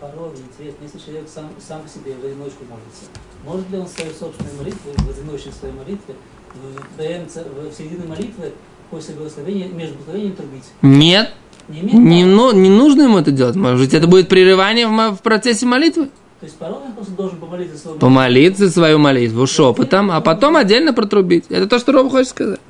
А 0.00 0.06
порой 0.06 0.30
интересно, 0.30 0.82
если 0.82 0.98
человек 0.98 1.28
сам, 1.32 1.50
сам 1.66 1.82
себе 1.88 2.14
в 2.20 2.24
одиночку 2.24 2.64
молится, 2.64 3.04
может 3.46 3.70
ли 3.70 3.78
он 3.78 3.88
свою 3.88 4.10
собственную 4.12 4.56
молитву, 4.58 4.90
в 4.96 5.10
одиночной 5.10 5.52
своей 5.52 5.74
молитве, 5.74 6.14
в, 6.54 7.02
в, 7.02 7.70
в 7.70 7.76
середине 7.76 8.04
молитвы, 8.06 8.52
после 8.90 9.14
благословения, 9.14 9.68
между 9.68 9.94
благословением 9.94 10.36
трубить? 10.36 10.64
Нет, 10.82 11.32
Не 11.68 11.80
имеет 11.80 11.94
не, 11.94 12.24
ну, 12.24 12.52
не 12.52 12.70
нужно 12.70 13.02
ему 13.02 13.18
это 13.18 13.30
делать. 13.30 13.56
Может 13.56 13.80
быть, 13.80 13.94
это 13.94 14.06
будет 14.06 14.28
прерывание 14.28 14.86
в, 14.86 15.16
в 15.16 15.22
процессе 15.22 15.66
молитвы. 15.66 16.06
То 16.40 16.46
есть 16.46 16.58
порой 16.58 16.78
он 16.84 16.92
просто 16.92 17.12
должен 17.12 17.38
помолиться 17.38 17.78
свою 17.78 17.98
Помолиться 17.98 18.70
свою 18.70 18.98
молитву 18.98 19.46
шепотом, 19.46 20.10
а 20.10 20.20
потом 20.20 20.56
отдельно 20.56 20.92
протрубить. 20.92 21.44
Это 21.48 21.66
то, 21.66 21.78
что 21.78 21.92
Роба 21.92 22.10
хочет 22.10 22.28
сказать. 22.28 22.60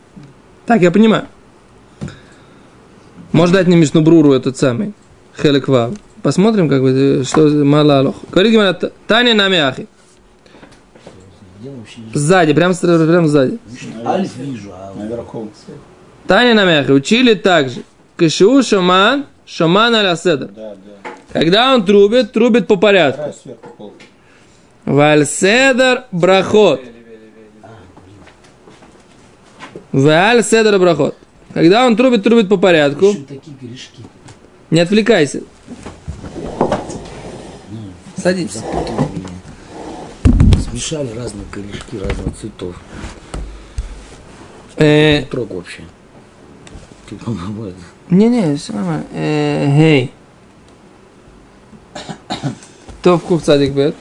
Так, 0.67 0.81
я 0.81 0.91
понимаю. 0.91 1.27
Может 3.33 3.55
дать 3.55 3.67
мне 3.67 3.77
Мишнубруру 3.77 4.33
этот 4.33 4.57
самый 4.57 4.95
Хелек 5.41 5.67
Вав. 5.67 5.95
Посмотрим, 6.23 6.69
как 6.69 6.83
бы, 6.83 7.23
что 7.27 7.49
мало 7.49 7.99
алох. 7.99 8.15
Говорит 8.31 8.53
Гимара, 8.53 8.73
Таня 9.07 9.35
намяхи. 9.35 9.89
Где 11.65 12.19
Сзади, 12.19 12.53
прям, 12.53 12.75
прям 12.75 13.27
сзади. 13.27 13.59
Альф 14.05 14.37
вижу, 14.37 14.71
а 14.73 14.93
Наверху. 14.95 15.49
Таня 16.27 16.55
намяхи. 16.55 16.91
Учили 16.91 17.35
также. 17.35 17.83
Кышу 18.17 18.63
шаман, 18.63 19.27
шаман 19.47 19.95
аля 19.95 20.17
седр. 20.17 20.49
Да, 20.49 20.75
да. 20.75 21.11
Когда 21.33 21.75
он 21.75 21.85
трубит, 21.85 22.33
трубит 22.33 22.67
по 22.67 22.77
порядку. 22.77 23.35
Вальседер 24.85 26.05
брахот. 26.13 26.83
Валь 29.93 30.45
седер 30.45 30.79
брахот. 30.79 31.17
Когда 31.55 31.87
он 31.87 31.97
трубит, 31.97 32.23
трубит 32.25 32.49
по 32.49 32.57
порядку. 32.57 33.15
Не 34.71 34.81
отвлекайся. 34.81 35.43
Садись. 38.17 38.59
Смешали 40.75 41.17
разные 41.17 41.45
корешки 41.53 41.99
разных 41.99 42.35
цветов. 42.37 42.75
Э, 44.77 45.23
Трог 45.31 45.53
вообще. 45.53 45.85
Это- 47.13 47.75
Не-не, 48.11 48.57
все 48.57 48.73
нормально. 48.73 49.07
Э, 49.13 49.67
Гей. 49.69 50.13
То 53.05 53.19
в 53.19 53.23
кухцадик 53.23 53.73
бет. 53.73 53.95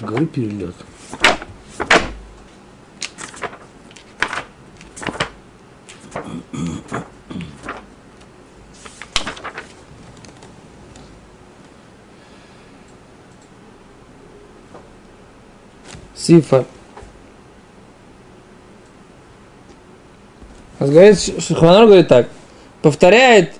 Говорю, 0.00 0.26
перелет. 0.26 0.74
Сифа. 16.20 16.66
Говорит, 20.78 21.18
Шуханор 21.42 21.86
говорит 21.86 22.08
так. 22.08 22.28
Повторяет 22.82 23.54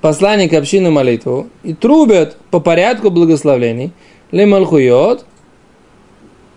посланник 0.00 0.52
общины 0.52 0.90
молитву 0.90 1.48
и 1.62 1.74
трубят 1.74 2.36
по 2.50 2.60
порядку 2.60 3.10
благословлений. 3.10 3.92
Ле 4.30 4.46
малхуйот, 4.46 5.24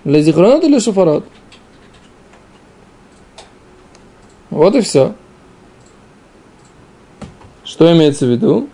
ле 0.03 0.21
зихронот 0.21 0.63
или 0.63 0.79
шофарот. 0.79 1.25
Вот 4.49 4.75
и 4.75 4.81
все. 4.81 5.13
Что 7.63 7.91
имеется 7.93 8.25
в 8.25 8.29
виду? 8.29 8.69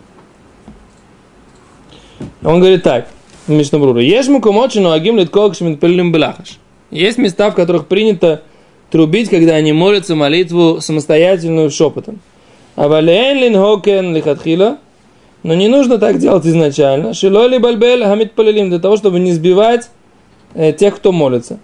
Он 2.43 2.59
говорит 2.59 2.83
так, 2.83 3.07
Мишнабрура. 3.47 4.01
Ешь 4.01 4.27
мукомочину 4.27 4.91
агим 4.91 5.17
литкок 5.17 5.55
шминпеллим 5.55 6.11
белахаш. 6.11 6.59
Есть 6.93 7.17
места, 7.17 7.49
в 7.49 7.55
которых 7.55 7.87
принято 7.87 8.43
трубить, 8.91 9.29
когда 9.29 9.55
они 9.55 9.73
молятся 9.73 10.13
молитву 10.13 10.79
самостоятельную 10.79 11.71
шепотом. 11.71 12.19
А 12.75 12.87
валейн 12.87 13.37
лин 13.37 13.55
хокен 13.55 14.15
лихатхила. 14.15 14.77
Но 15.41 15.55
не 15.55 15.67
нужно 15.67 15.97
так 15.97 16.19
делать 16.19 16.45
изначально. 16.45 17.15
Шилоли 17.15 17.57
бальбель 17.57 18.03
хамид 18.03 18.33
полилим. 18.33 18.69
Для 18.69 18.77
того, 18.77 18.95
чтобы 18.97 19.19
не 19.19 19.31
сбивать 19.33 19.89
э, 20.53 20.71
тех, 20.71 20.95
кто 20.95 21.11
молится. 21.11 21.57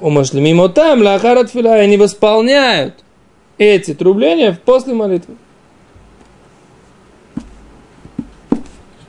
Умашлимим 0.00 0.66
там 0.72 1.02
лахарат 1.02 1.50
фила. 1.50 1.74
Они 1.74 1.98
восполняют 1.98 3.04
эти 3.58 3.92
трубления 3.92 4.58
после 4.64 4.94
молитвы. 4.94 5.36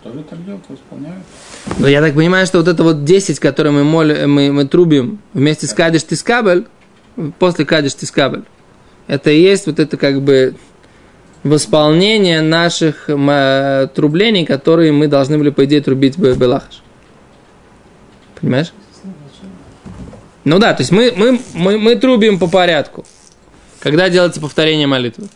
Тоже 0.03 0.21
так 0.29 0.45
делают, 0.45 0.63
исполняют. 0.69 1.23
Но 1.77 1.88
я 1.88 2.01
так 2.01 2.15
понимаю, 2.15 2.45
что 2.45 2.59
вот 2.59 2.67
это 2.67 2.83
вот 2.83 3.03
10, 3.03 3.39
которые 3.39 3.73
мы, 3.73 3.83
моли, 3.83 4.25
мы, 4.25 4.51
мы 4.51 4.65
трубим 4.65 5.19
вместе 5.33 5.67
с 5.67 5.73
Кадиш 5.73 6.03
Тискабель, 6.05 6.67
после 7.38 7.65
Кадиш 7.65 7.95
Тискабель, 7.95 8.43
это 9.07 9.29
и 9.29 9.41
есть 9.41 9.67
вот 9.67 9.79
это 9.79 9.97
как 9.97 10.21
бы 10.21 10.55
восполнение 11.43 12.41
наших 12.41 13.09
э, 13.09 13.88
трублений, 13.93 14.45
которые 14.45 14.91
мы 14.91 15.07
должны 15.07 15.38
были, 15.38 15.49
по 15.49 15.65
идее, 15.65 15.81
трубить 15.81 16.17
в 16.17 16.38
Белахаш. 16.38 16.81
Понимаешь? 18.39 18.73
Ну 20.43 20.59
да, 20.59 20.73
то 20.73 20.81
есть 20.81 20.91
мы, 20.91 21.13
мы, 21.15 21.39
мы, 21.53 21.77
мы 21.77 21.95
трубим 21.95 22.39
по 22.39 22.47
порядку, 22.47 23.05
когда 23.79 24.09
делается 24.09 24.39
повторение 24.39 24.88
молитвы. 24.88 25.27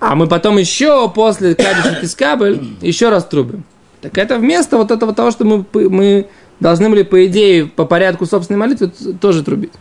А 0.00 0.14
мы 0.14 0.28
потом 0.28 0.58
еще 0.58 1.10
после 1.10 1.54
Кадиша 1.54 1.98
Тискабель 2.00 2.76
еще 2.82 3.08
раз 3.08 3.24
трубим. 3.24 3.64
Так 4.00 4.16
это 4.18 4.38
вместо 4.38 4.76
вот 4.76 4.90
этого 4.90 5.12
того, 5.12 5.30
что 5.30 5.44
мы, 5.44 5.64
мы 5.72 6.28
должны 6.60 6.88
были, 6.88 7.02
по 7.02 7.26
идее, 7.26 7.66
по 7.66 7.84
порядку 7.84 8.26
собственной 8.26 8.58
молитвы 8.58 8.92
тоже 9.20 9.42
трубить. 9.42 9.72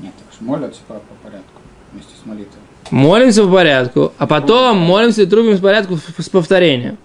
Нет, 0.00 0.12
так 0.18 0.32
что 0.34 0.44
молятся 0.44 0.80
по, 0.86 0.94
по 0.94 1.14
порядку 1.22 1.60
вместе 1.92 2.12
с 2.22 2.26
молитвой. 2.26 2.60
Молимся 2.90 3.44
по 3.44 3.52
порядку, 3.52 4.12
а 4.18 4.26
потом 4.26 4.78
молимся 4.78 5.22
и 5.22 5.26
трубим 5.26 5.56
с 5.56 5.60
порядку 5.60 5.96
с- 5.96 6.28
повторением. 6.28 6.98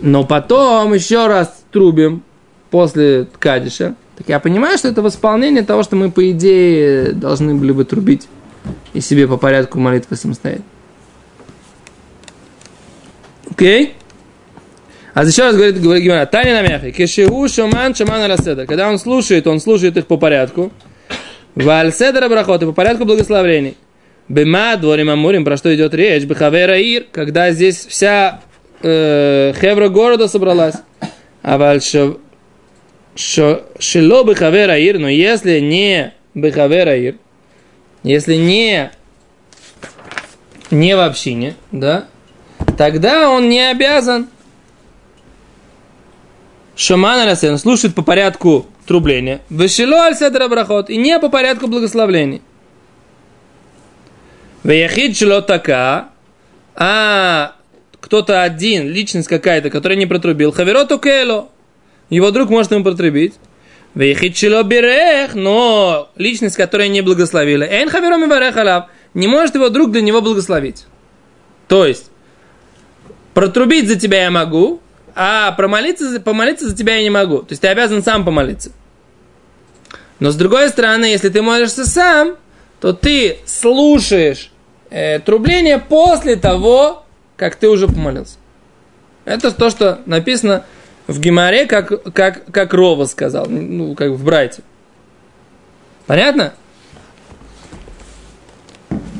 Но 0.00 0.24
потом 0.24 0.92
еще 0.94 1.26
раз 1.26 1.62
трубим 1.70 2.22
после 2.70 3.28
Кадиша. 3.38 3.94
Так 4.16 4.28
я 4.28 4.40
понимаю, 4.40 4.76
что 4.78 4.88
это 4.88 5.00
восполнение 5.00 5.62
того, 5.62 5.82
что 5.82 5.96
мы, 5.96 6.10
по 6.10 6.30
идее, 6.30 7.12
должны 7.12 7.54
были 7.54 7.72
бы 7.72 7.84
трубить 7.84 8.28
и 8.92 9.00
себе 9.00 9.26
по 9.28 9.36
порядку 9.36 9.78
молитвы 9.78 10.16
самостоятельно. 10.16 10.66
Окей? 13.50 13.94
А 15.14 15.24
еще 15.24 15.42
раз 15.42 15.54
говорит, 15.54 15.80
говорит 15.80 16.04
Гимара, 16.04 16.24
Таня 16.24 16.62
на 16.62 16.66
мяхе, 16.66 16.90
кешеву 16.90 17.46
шаман 17.48 17.94
раседа. 18.26 18.66
Когда 18.66 18.88
он 18.88 18.98
слушает, 18.98 19.46
он 19.46 19.60
слушает 19.60 19.96
их 19.96 20.06
по 20.06 20.16
порядку. 20.16 20.72
Вальседа 21.54 22.26
брахот, 22.28 22.60
по 22.60 22.72
порядку 22.72 23.04
благословений. 23.04 23.76
Бема 24.28 24.76
дворим 24.76 25.10
амурим, 25.10 25.44
про 25.44 25.58
что 25.58 25.74
идет 25.74 25.92
речь, 25.92 26.24
бехавера 26.24 26.78
ир, 26.78 27.04
когда 27.12 27.50
здесь 27.50 27.84
вся 27.84 28.40
э, 28.82 29.52
хевра 29.60 29.88
города 29.88 30.28
собралась. 30.28 30.76
А 31.42 31.58
вальшо 31.58 32.18
шило 33.14 34.24
бехавера 34.24 34.78
ир, 34.78 34.98
но 34.98 35.08
если 35.10 35.60
не 35.60 36.14
бехавера 36.34 36.96
ир, 36.96 37.16
если 38.02 38.36
не 38.36 38.90
не 40.70 40.96
в 40.96 41.00
общине, 41.00 41.54
да, 41.70 42.06
тогда 42.78 43.28
он 43.28 43.50
не 43.50 43.70
обязан 43.70 44.28
Шаман 46.74 47.20
Алясен 47.20 47.58
слушает 47.58 47.94
по 47.94 48.02
порядку 48.02 48.66
трубления. 48.86 49.40
Вешило 49.50 50.06
аль 50.06 50.48
брахот. 50.48 50.90
И 50.90 50.96
не 50.96 51.18
по 51.18 51.28
порядку 51.28 51.66
благословлений. 51.66 52.42
Веяхид 54.64 55.18
така. 55.46 56.08
А 56.74 57.52
кто-то 58.00 58.42
один, 58.42 58.88
личность 58.88 59.28
какая-то, 59.28 59.70
которая 59.70 59.98
не 59.98 60.06
протрубил. 60.06 60.52
Хавероту 60.52 60.98
кело. 60.98 61.48
Его 62.10 62.30
друг 62.30 62.50
может 62.50 62.72
ему 62.72 62.84
протрубить. 62.84 63.34
Шило 63.94 64.62
берех, 64.62 65.34
но 65.34 66.10
личность, 66.16 66.56
которая 66.56 66.88
не 66.88 67.02
благословила, 67.02 67.62
эйн 67.62 67.90
хавером 67.90 68.24
и 68.24 69.18
не 69.18 69.26
может 69.28 69.54
его 69.54 69.68
друг 69.68 69.90
для 69.92 70.00
него 70.00 70.22
благословить. 70.22 70.86
То 71.68 71.86
есть, 71.86 72.10
протрубить 73.34 73.88
за 73.88 73.98
тебя 73.98 74.24
я 74.24 74.30
могу, 74.30 74.80
а 75.14 75.52
промолиться, 75.52 76.20
помолиться 76.20 76.68
за 76.68 76.76
тебя 76.76 76.96
я 76.96 77.02
не 77.02 77.10
могу. 77.10 77.38
То 77.40 77.52
есть 77.52 77.62
ты 77.62 77.68
обязан 77.68 78.02
сам 78.02 78.24
помолиться. 78.24 78.72
Но 80.18 80.30
с 80.30 80.36
другой 80.36 80.68
стороны, 80.68 81.06
если 81.06 81.28
ты 81.28 81.42
молишься 81.42 81.84
сам, 81.84 82.36
то 82.80 82.92
ты 82.92 83.38
слушаешь 83.44 84.52
э, 84.90 85.18
трубление 85.20 85.78
после 85.78 86.36
того, 86.36 87.04
как 87.36 87.56
ты 87.56 87.68
уже 87.68 87.88
помолился. 87.88 88.36
Это 89.24 89.52
то, 89.52 89.70
что 89.70 90.00
написано 90.06 90.64
в 91.06 91.20
Гимаре, 91.20 91.66
как, 91.66 92.12
как, 92.12 92.44
как 92.46 92.74
Рова 92.74 93.04
сказал, 93.06 93.46
ну, 93.46 93.94
как 93.94 94.10
в 94.10 94.24
Брайте. 94.24 94.62
Понятно? 96.06 96.54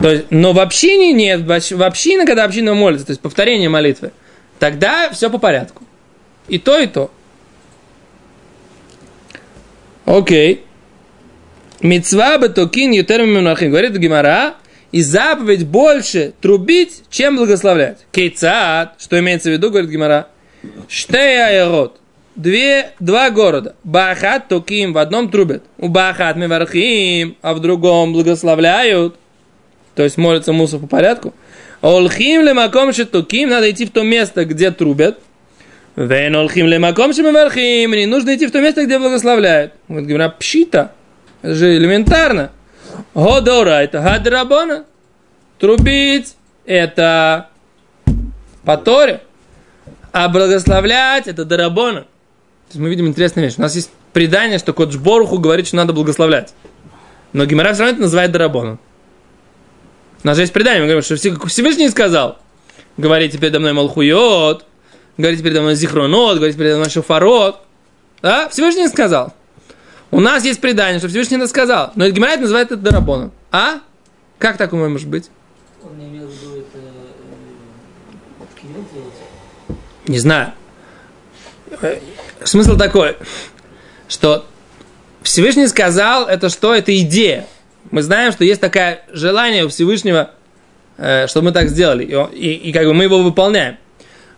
То 0.00 0.10
есть, 0.10 0.26
но 0.30 0.52
в 0.52 0.58
общине 0.58 1.12
нет, 1.12 1.42
в 1.42 1.82
общине, 1.82 2.26
когда 2.26 2.44
община 2.44 2.74
молится, 2.74 3.06
то 3.06 3.10
есть 3.10 3.20
повторение 3.20 3.68
молитвы, 3.68 4.10
тогда 4.62 5.10
все 5.10 5.28
по 5.28 5.38
порядку. 5.38 5.82
И 6.46 6.56
то, 6.56 6.78
и 6.78 6.86
то. 6.86 7.10
Окей. 10.04 10.62
Мецва 11.80 12.38
бетокин 12.38 12.92
ютерми 12.92 13.68
Говорит 13.68 13.96
Гимара, 13.96 14.54
и 14.92 15.02
заповедь 15.02 15.66
больше 15.66 16.34
трубить, 16.40 17.02
чем 17.10 17.38
благословлять. 17.38 18.06
Кейцат, 18.12 18.94
что 19.00 19.18
имеется 19.18 19.48
в 19.48 19.52
виду, 19.52 19.70
говорит 19.70 19.90
Гимара. 19.90 20.28
Штея 20.86 21.46
айрот. 21.46 21.98
Две, 22.36 22.92
два 23.00 23.30
города. 23.30 23.74
Бахат 23.82 24.46
токим 24.46 24.92
в 24.92 24.98
одном 24.98 25.28
трубят. 25.28 25.64
У 25.76 25.88
Бахат 25.88 26.36
мивархим, 26.36 27.36
а 27.42 27.54
в 27.54 27.58
другом 27.58 28.12
благословляют. 28.12 29.16
То 29.96 30.04
есть 30.04 30.18
молятся 30.18 30.52
мусор 30.52 30.78
по 30.78 30.86
порядку. 30.86 31.34
Олхим 31.82 32.42
лемаком 32.42 32.92
токим, 32.92 33.50
надо 33.50 33.70
идти 33.70 33.84
в 33.84 33.90
то 33.90 34.02
место, 34.02 34.44
где 34.44 34.70
трубят. 34.70 35.18
Вен 35.96 36.36
олхим 36.36 36.66
лемаком 36.66 37.10
мивархим, 37.10 37.92
не 37.92 38.06
нужно 38.06 38.34
идти 38.34 38.46
в 38.46 38.52
то 38.52 38.60
место, 38.60 38.86
где 38.86 38.98
благословляют. 38.98 39.74
Вот 39.88 40.04
говорят, 40.04 40.38
пшита. 40.38 40.92
Это 41.42 41.54
же 41.56 41.76
элементарно. 41.76 42.52
Годора 43.14 43.82
это 43.82 44.00
хадрабона. 44.00 44.84
Трубить 45.58 46.36
это 46.64 47.48
по 48.64 48.76
Торе. 48.76 49.20
А 50.12 50.28
благословлять 50.28 51.26
это 51.26 51.44
дарабона. 51.44 52.02
То 52.02 52.06
есть 52.68 52.80
мы 52.80 52.90
видим 52.90 53.08
интересную 53.08 53.46
вещь. 53.46 53.58
У 53.58 53.62
нас 53.62 53.74
есть 53.74 53.90
предание, 54.12 54.58
что 54.58 54.72
Кодж 54.72 54.96
Боруху 54.98 55.38
говорит, 55.38 55.66
что 55.66 55.76
надо 55.76 55.92
благословлять. 55.92 56.54
Но 57.32 57.44
Гимара 57.44 57.72
все 57.72 57.82
равно 57.82 57.94
это 57.94 58.02
называет 58.02 58.30
дарабоном. 58.30 58.78
У 60.22 60.26
нас 60.26 60.36
же 60.36 60.42
есть 60.42 60.52
предание, 60.52 60.80
мы 60.80 60.86
говорим, 60.86 61.02
что 61.02 61.16
Всевышний 61.16 61.88
сказал. 61.88 62.38
Говорите 62.96 63.38
передо 63.38 63.58
мной 63.58 63.72
Малхуйот, 63.72 64.64
говорите 65.16 65.42
передо 65.42 65.62
мной 65.62 65.74
Зихронот, 65.74 66.36
говорите 66.36 66.58
передо 66.58 66.76
мной 66.76 66.90
Шофарот. 66.90 67.60
Да? 68.20 68.48
Всевышний 68.48 68.86
сказал. 68.88 69.34
У 70.10 70.20
нас 70.20 70.44
есть 70.44 70.60
предание, 70.60 70.98
что 70.98 71.08
Всевышний 71.08 71.38
это 71.38 71.48
сказал. 71.48 71.90
Но 71.96 72.08
Гимара 72.08 72.36
называет 72.36 72.70
это 72.70 72.80
дарабоном. 72.80 73.32
А? 73.50 73.80
Как 74.38 74.58
такое 74.58 74.88
может 74.88 75.08
быть? 75.08 75.30
Он 75.82 75.98
не 75.98 76.06
имел 76.06 76.28
в 76.28 76.30
виду 76.30 76.56
это 76.58 76.78
э. 79.68 79.72
Не 80.06 80.18
знаю. 80.18 80.52
Э, 81.80 81.98
смысл 82.44 82.76
такой, 82.76 83.16
что 84.08 84.44
Всевышний 85.22 85.66
сказал, 85.66 86.26
это 86.28 86.48
что? 86.48 86.74
Это 86.74 86.96
идея. 87.00 87.46
Мы 87.90 88.02
знаем, 88.02 88.32
что 88.32 88.44
есть 88.44 88.60
такое 88.60 89.02
желание 89.12 89.64
у 89.64 89.68
Всевышнего, 89.68 90.30
э, 90.96 91.26
чтобы 91.26 91.46
мы 91.46 91.52
так 91.52 91.68
сделали. 91.68 92.04
И, 92.04 92.36
и, 92.38 92.68
и 92.68 92.72
как 92.72 92.86
бы 92.86 92.94
мы 92.94 93.04
его 93.04 93.22
выполняем. 93.22 93.76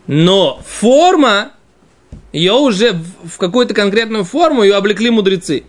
Но 0.07 0.61
форма, 0.65 1.51
ее 2.31 2.53
уже 2.53 2.93
в, 2.93 3.29
в 3.29 3.37
какую-то 3.37 3.73
конкретную 3.73 4.23
форму 4.23 4.63
ее 4.63 4.75
облекли 4.75 5.09
мудрецы. 5.09 5.63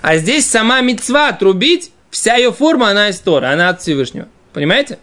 А 0.00 0.16
здесь 0.16 0.46
сама 0.46 0.80
мецва 0.80 1.32
трубить, 1.32 1.92
вся 2.10 2.36
ее 2.36 2.52
форма, 2.52 2.90
она 2.90 3.08
из 3.08 3.18
Тора, 3.18 3.50
она 3.50 3.68
от 3.68 3.80
Всевышнего. 3.80 4.28
Понимаете? 4.52 4.98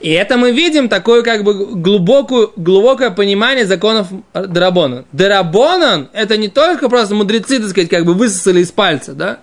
И 0.00 0.10
это 0.10 0.38
мы 0.38 0.52
видим 0.52 0.88
такое 0.88 1.22
как 1.22 1.44
бы 1.44 1.66
глубокую, 1.76 2.52
глубокое 2.56 3.10
понимание 3.10 3.66
законов 3.66 4.08
Дарабона. 4.32 5.04
Дарабонан– 5.12 6.08
это 6.14 6.38
не 6.38 6.48
только 6.48 6.88
просто 6.88 7.14
мудрецы, 7.14 7.58
так 7.58 7.68
сказать, 7.68 7.90
как 7.90 8.06
бы 8.06 8.14
высосали 8.14 8.60
из 8.60 8.70
пальца, 8.70 9.12
да? 9.12 9.40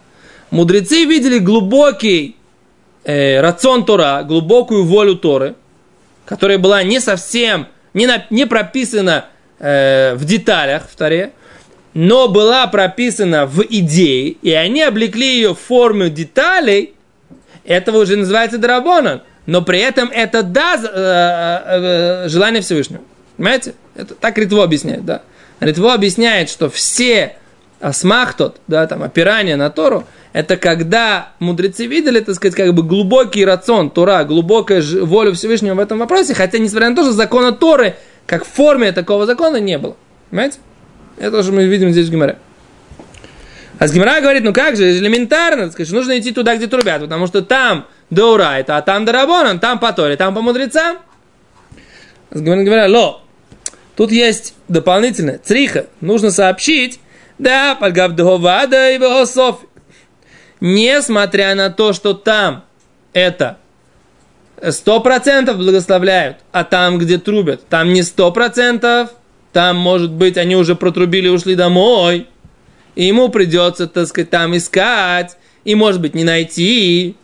Мудрецы 0.52 1.06
видели 1.06 1.40
глубокий 1.40 2.36
э, 3.04 3.42
рацион 3.42 3.86
Тора, 3.86 4.24
глубокую 4.24 4.86
волю 4.86 5.16
Торы, 5.16 5.56
которая 6.26 6.58
была 6.58 6.84
не 6.84 7.00
совсем, 7.00 7.68
не, 7.94 8.06
на, 8.06 8.26
не 8.30 8.46
прописана 8.46 9.26
э, 9.60 10.16
в 10.16 10.26
деталях 10.26 10.90
в 10.90 10.96
Торе, 10.96 11.32
но 11.94 12.28
была 12.28 12.68
прописана 12.68 13.46
в 13.46 13.64
идее, 13.70 14.30
и 14.30 14.52
они 14.52 14.82
облекли 14.82 15.36
ее 15.36 15.56
в 15.56 15.60
форму 15.60 16.10
деталей, 16.10 16.94
этого 17.66 17.98
уже 17.98 18.16
называется 18.16 18.58
Дарабонан– 18.58 19.22
но 19.48 19.62
при 19.62 19.80
этом 19.80 20.12
это 20.14 20.44
да 20.44 20.76
э, 20.76 20.86
э, 20.86 22.26
э, 22.26 22.30
желание 22.30 22.62
Всевышнего. 22.62 23.02
Понимаете? 23.38 23.74
Это 23.96 24.14
так 24.14 24.38
Ритво 24.38 24.64
объясняет, 24.64 25.06
да. 25.06 25.24
Ритво 25.62 25.94
объясняет, 25.94 26.50
что 26.50 26.70
все 26.70 27.38
асмахтот, 27.80 28.58
да, 28.68 28.86
там, 28.88 29.04
опирание 29.04 29.56
на 29.56 29.70
Тору, 29.70 30.06
это 30.38 30.56
когда 30.56 31.30
мудрецы 31.40 31.88
видели, 31.88 32.20
так 32.20 32.36
сказать, 32.36 32.54
как 32.54 32.72
бы 32.76 32.84
глубокий 32.84 33.44
рацион 33.44 33.90
Тора, 33.90 34.24
глубокая 34.24 34.84
воля 34.84 35.34
Всевышнего 35.34 35.74
в 35.74 35.80
этом 35.80 35.98
вопросе, 35.98 36.36
хотя, 36.36 36.60
несмотря 36.60 36.92
на 36.92 36.96
то, 36.96 37.02
что 37.02 37.14
закона 37.14 37.54
Торы, 37.54 37.96
как 38.28 38.46
в 38.46 38.48
форме 38.48 38.92
такого 38.92 39.26
закона, 39.26 39.58
не 39.58 39.80
было. 39.80 39.98
Понимаете? 40.30 40.60
Это 41.18 41.40
уже 41.40 41.52
мы 41.52 41.66
видим 41.66 41.90
здесь 41.90 42.06
в 42.06 42.12
Гимаре. 42.12 42.38
А 43.80 43.88
с 43.88 43.92
Гимара 43.92 44.22
говорит, 44.22 44.44
ну 44.44 44.54
как 44.54 44.76
же, 44.76 45.00
элементарно, 45.00 45.64
так 45.64 45.72
сказать, 45.72 45.92
нужно 45.92 46.20
идти 46.20 46.32
туда, 46.32 46.56
где 46.56 46.68
трубят, 46.68 47.02
потому 47.02 47.26
что 47.26 47.42
там 47.42 47.88
Деурайта, 48.12 48.78
а 48.78 48.84
там 48.84 49.06
Дарабонан, 49.06 49.60
там 49.60 49.80
по 49.80 49.92
Торе, 49.92 50.18
там 50.18 50.36
по 50.36 50.42
мудрецам. 50.42 51.00
Говорят, 52.30 52.92
ло, 52.92 53.24
тут 53.96 54.12
есть 54.12 54.54
дополнительное, 54.68 55.40
цриха, 55.44 55.88
нужно 56.00 56.30
сообщить, 56.30 57.00
да, 57.40 57.74
Пальгавдховада 57.74 58.92
и 58.92 59.00
Богософ. 59.00 59.62
Несмотря 60.60 61.56
на 61.56 61.70
то, 61.70 61.94
что 61.94 62.14
там 62.14 62.64
это 63.14 63.58
сто 64.72 65.00
процентов 65.00 65.58
благословляют, 65.58 66.38
а 66.52 66.64
там, 66.64 66.98
где 66.98 67.18
трубят, 67.18 67.68
там 67.68 67.94
не 67.94 68.04
сто 68.04 68.32
процентов, 68.32 69.12
там, 69.54 69.78
может 69.78 70.12
быть, 70.12 70.38
они 70.38 70.56
уже 70.56 70.76
протрубили, 70.76 71.28
ушли 71.28 71.56
домой, 71.56 72.28
и 72.96 73.06
ему 73.06 73.30
придется, 73.30 73.88
так 73.88 74.08
сказать, 74.08 74.30
там 74.30 74.56
искать, 74.58 75.38
и, 75.64 75.76
может 75.76 76.02
быть, 76.02 76.16
не 76.16 76.24
найти, 76.24 77.16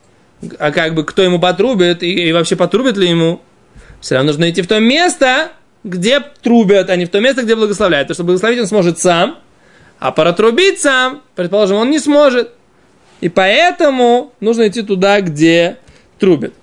а 0.59 0.71
как 0.71 0.93
бы 0.93 1.03
кто 1.03 1.21
ему 1.21 1.39
потрубит, 1.39 2.03
и, 2.03 2.11
и 2.11 2.31
вообще 2.31 2.55
потрубит 2.55 2.97
ли 2.97 3.09
ему, 3.09 3.41
все 3.99 4.15
равно 4.15 4.31
нужно 4.31 4.49
идти 4.49 4.61
в 4.61 4.67
то 4.67 4.79
место, 4.79 5.51
где 5.83 6.19
трубят, 6.19 6.89
а 6.89 6.95
не 6.95 7.05
в 7.05 7.09
то 7.09 7.19
место, 7.19 7.43
где 7.43 7.55
благословляют. 7.55 8.07
Потому 8.07 8.15
что 8.15 8.23
благословить 8.23 8.59
он 8.59 8.67
сможет 8.67 8.99
сам, 8.99 9.39
а 9.99 10.11
протрубить 10.11 10.81
сам, 10.81 11.21
предположим, 11.35 11.77
он 11.77 11.89
не 11.89 11.99
сможет. 11.99 12.51
И 13.23 13.29
поэтому 13.29 14.33
нужно 14.41 14.67
идти 14.67 14.81
туда, 14.81 15.21
где 15.21 15.77
трубят. 16.19 16.53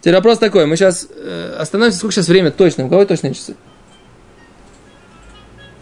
Теперь 0.00 0.16
вопрос 0.16 0.36
такой, 0.36 0.66
мы 0.66 0.76
сейчас 0.76 1.08
э, 1.10 1.56
остановимся, 1.58 1.96
сколько 1.96 2.14
сейчас 2.14 2.28
время 2.28 2.50
точно, 2.50 2.84
у 2.84 2.88
кого 2.90 3.06
точные 3.06 3.32
часы? 3.32 3.54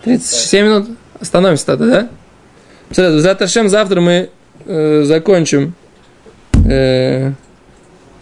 37 0.04 0.64
минут? 0.64 0.88
Остановимся 1.18 1.66
тогда, 1.66 2.08
да? 2.88 3.12
За 3.12 3.68
завтра 3.68 4.00
мы 4.00 4.30
э, 4.64 5.02
закончим 5.02 5.74
э, 6.64 7.32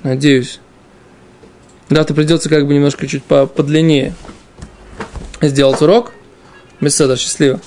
Надеюсь. 0.02 0.60
Завтра 1.90 2.14
придется 2.14 2.48
как 2.48 2.66
бы 2.66 2.72
немножко 2.72 3.06
чуть 3.06 3.24
по 3.24 3.46
подлиннее 3.46 4.14
сделать 5.42 5.82
урок. 5.82 6.12
Беседа, 6.80 7.18
счастливо. 7.18 7.60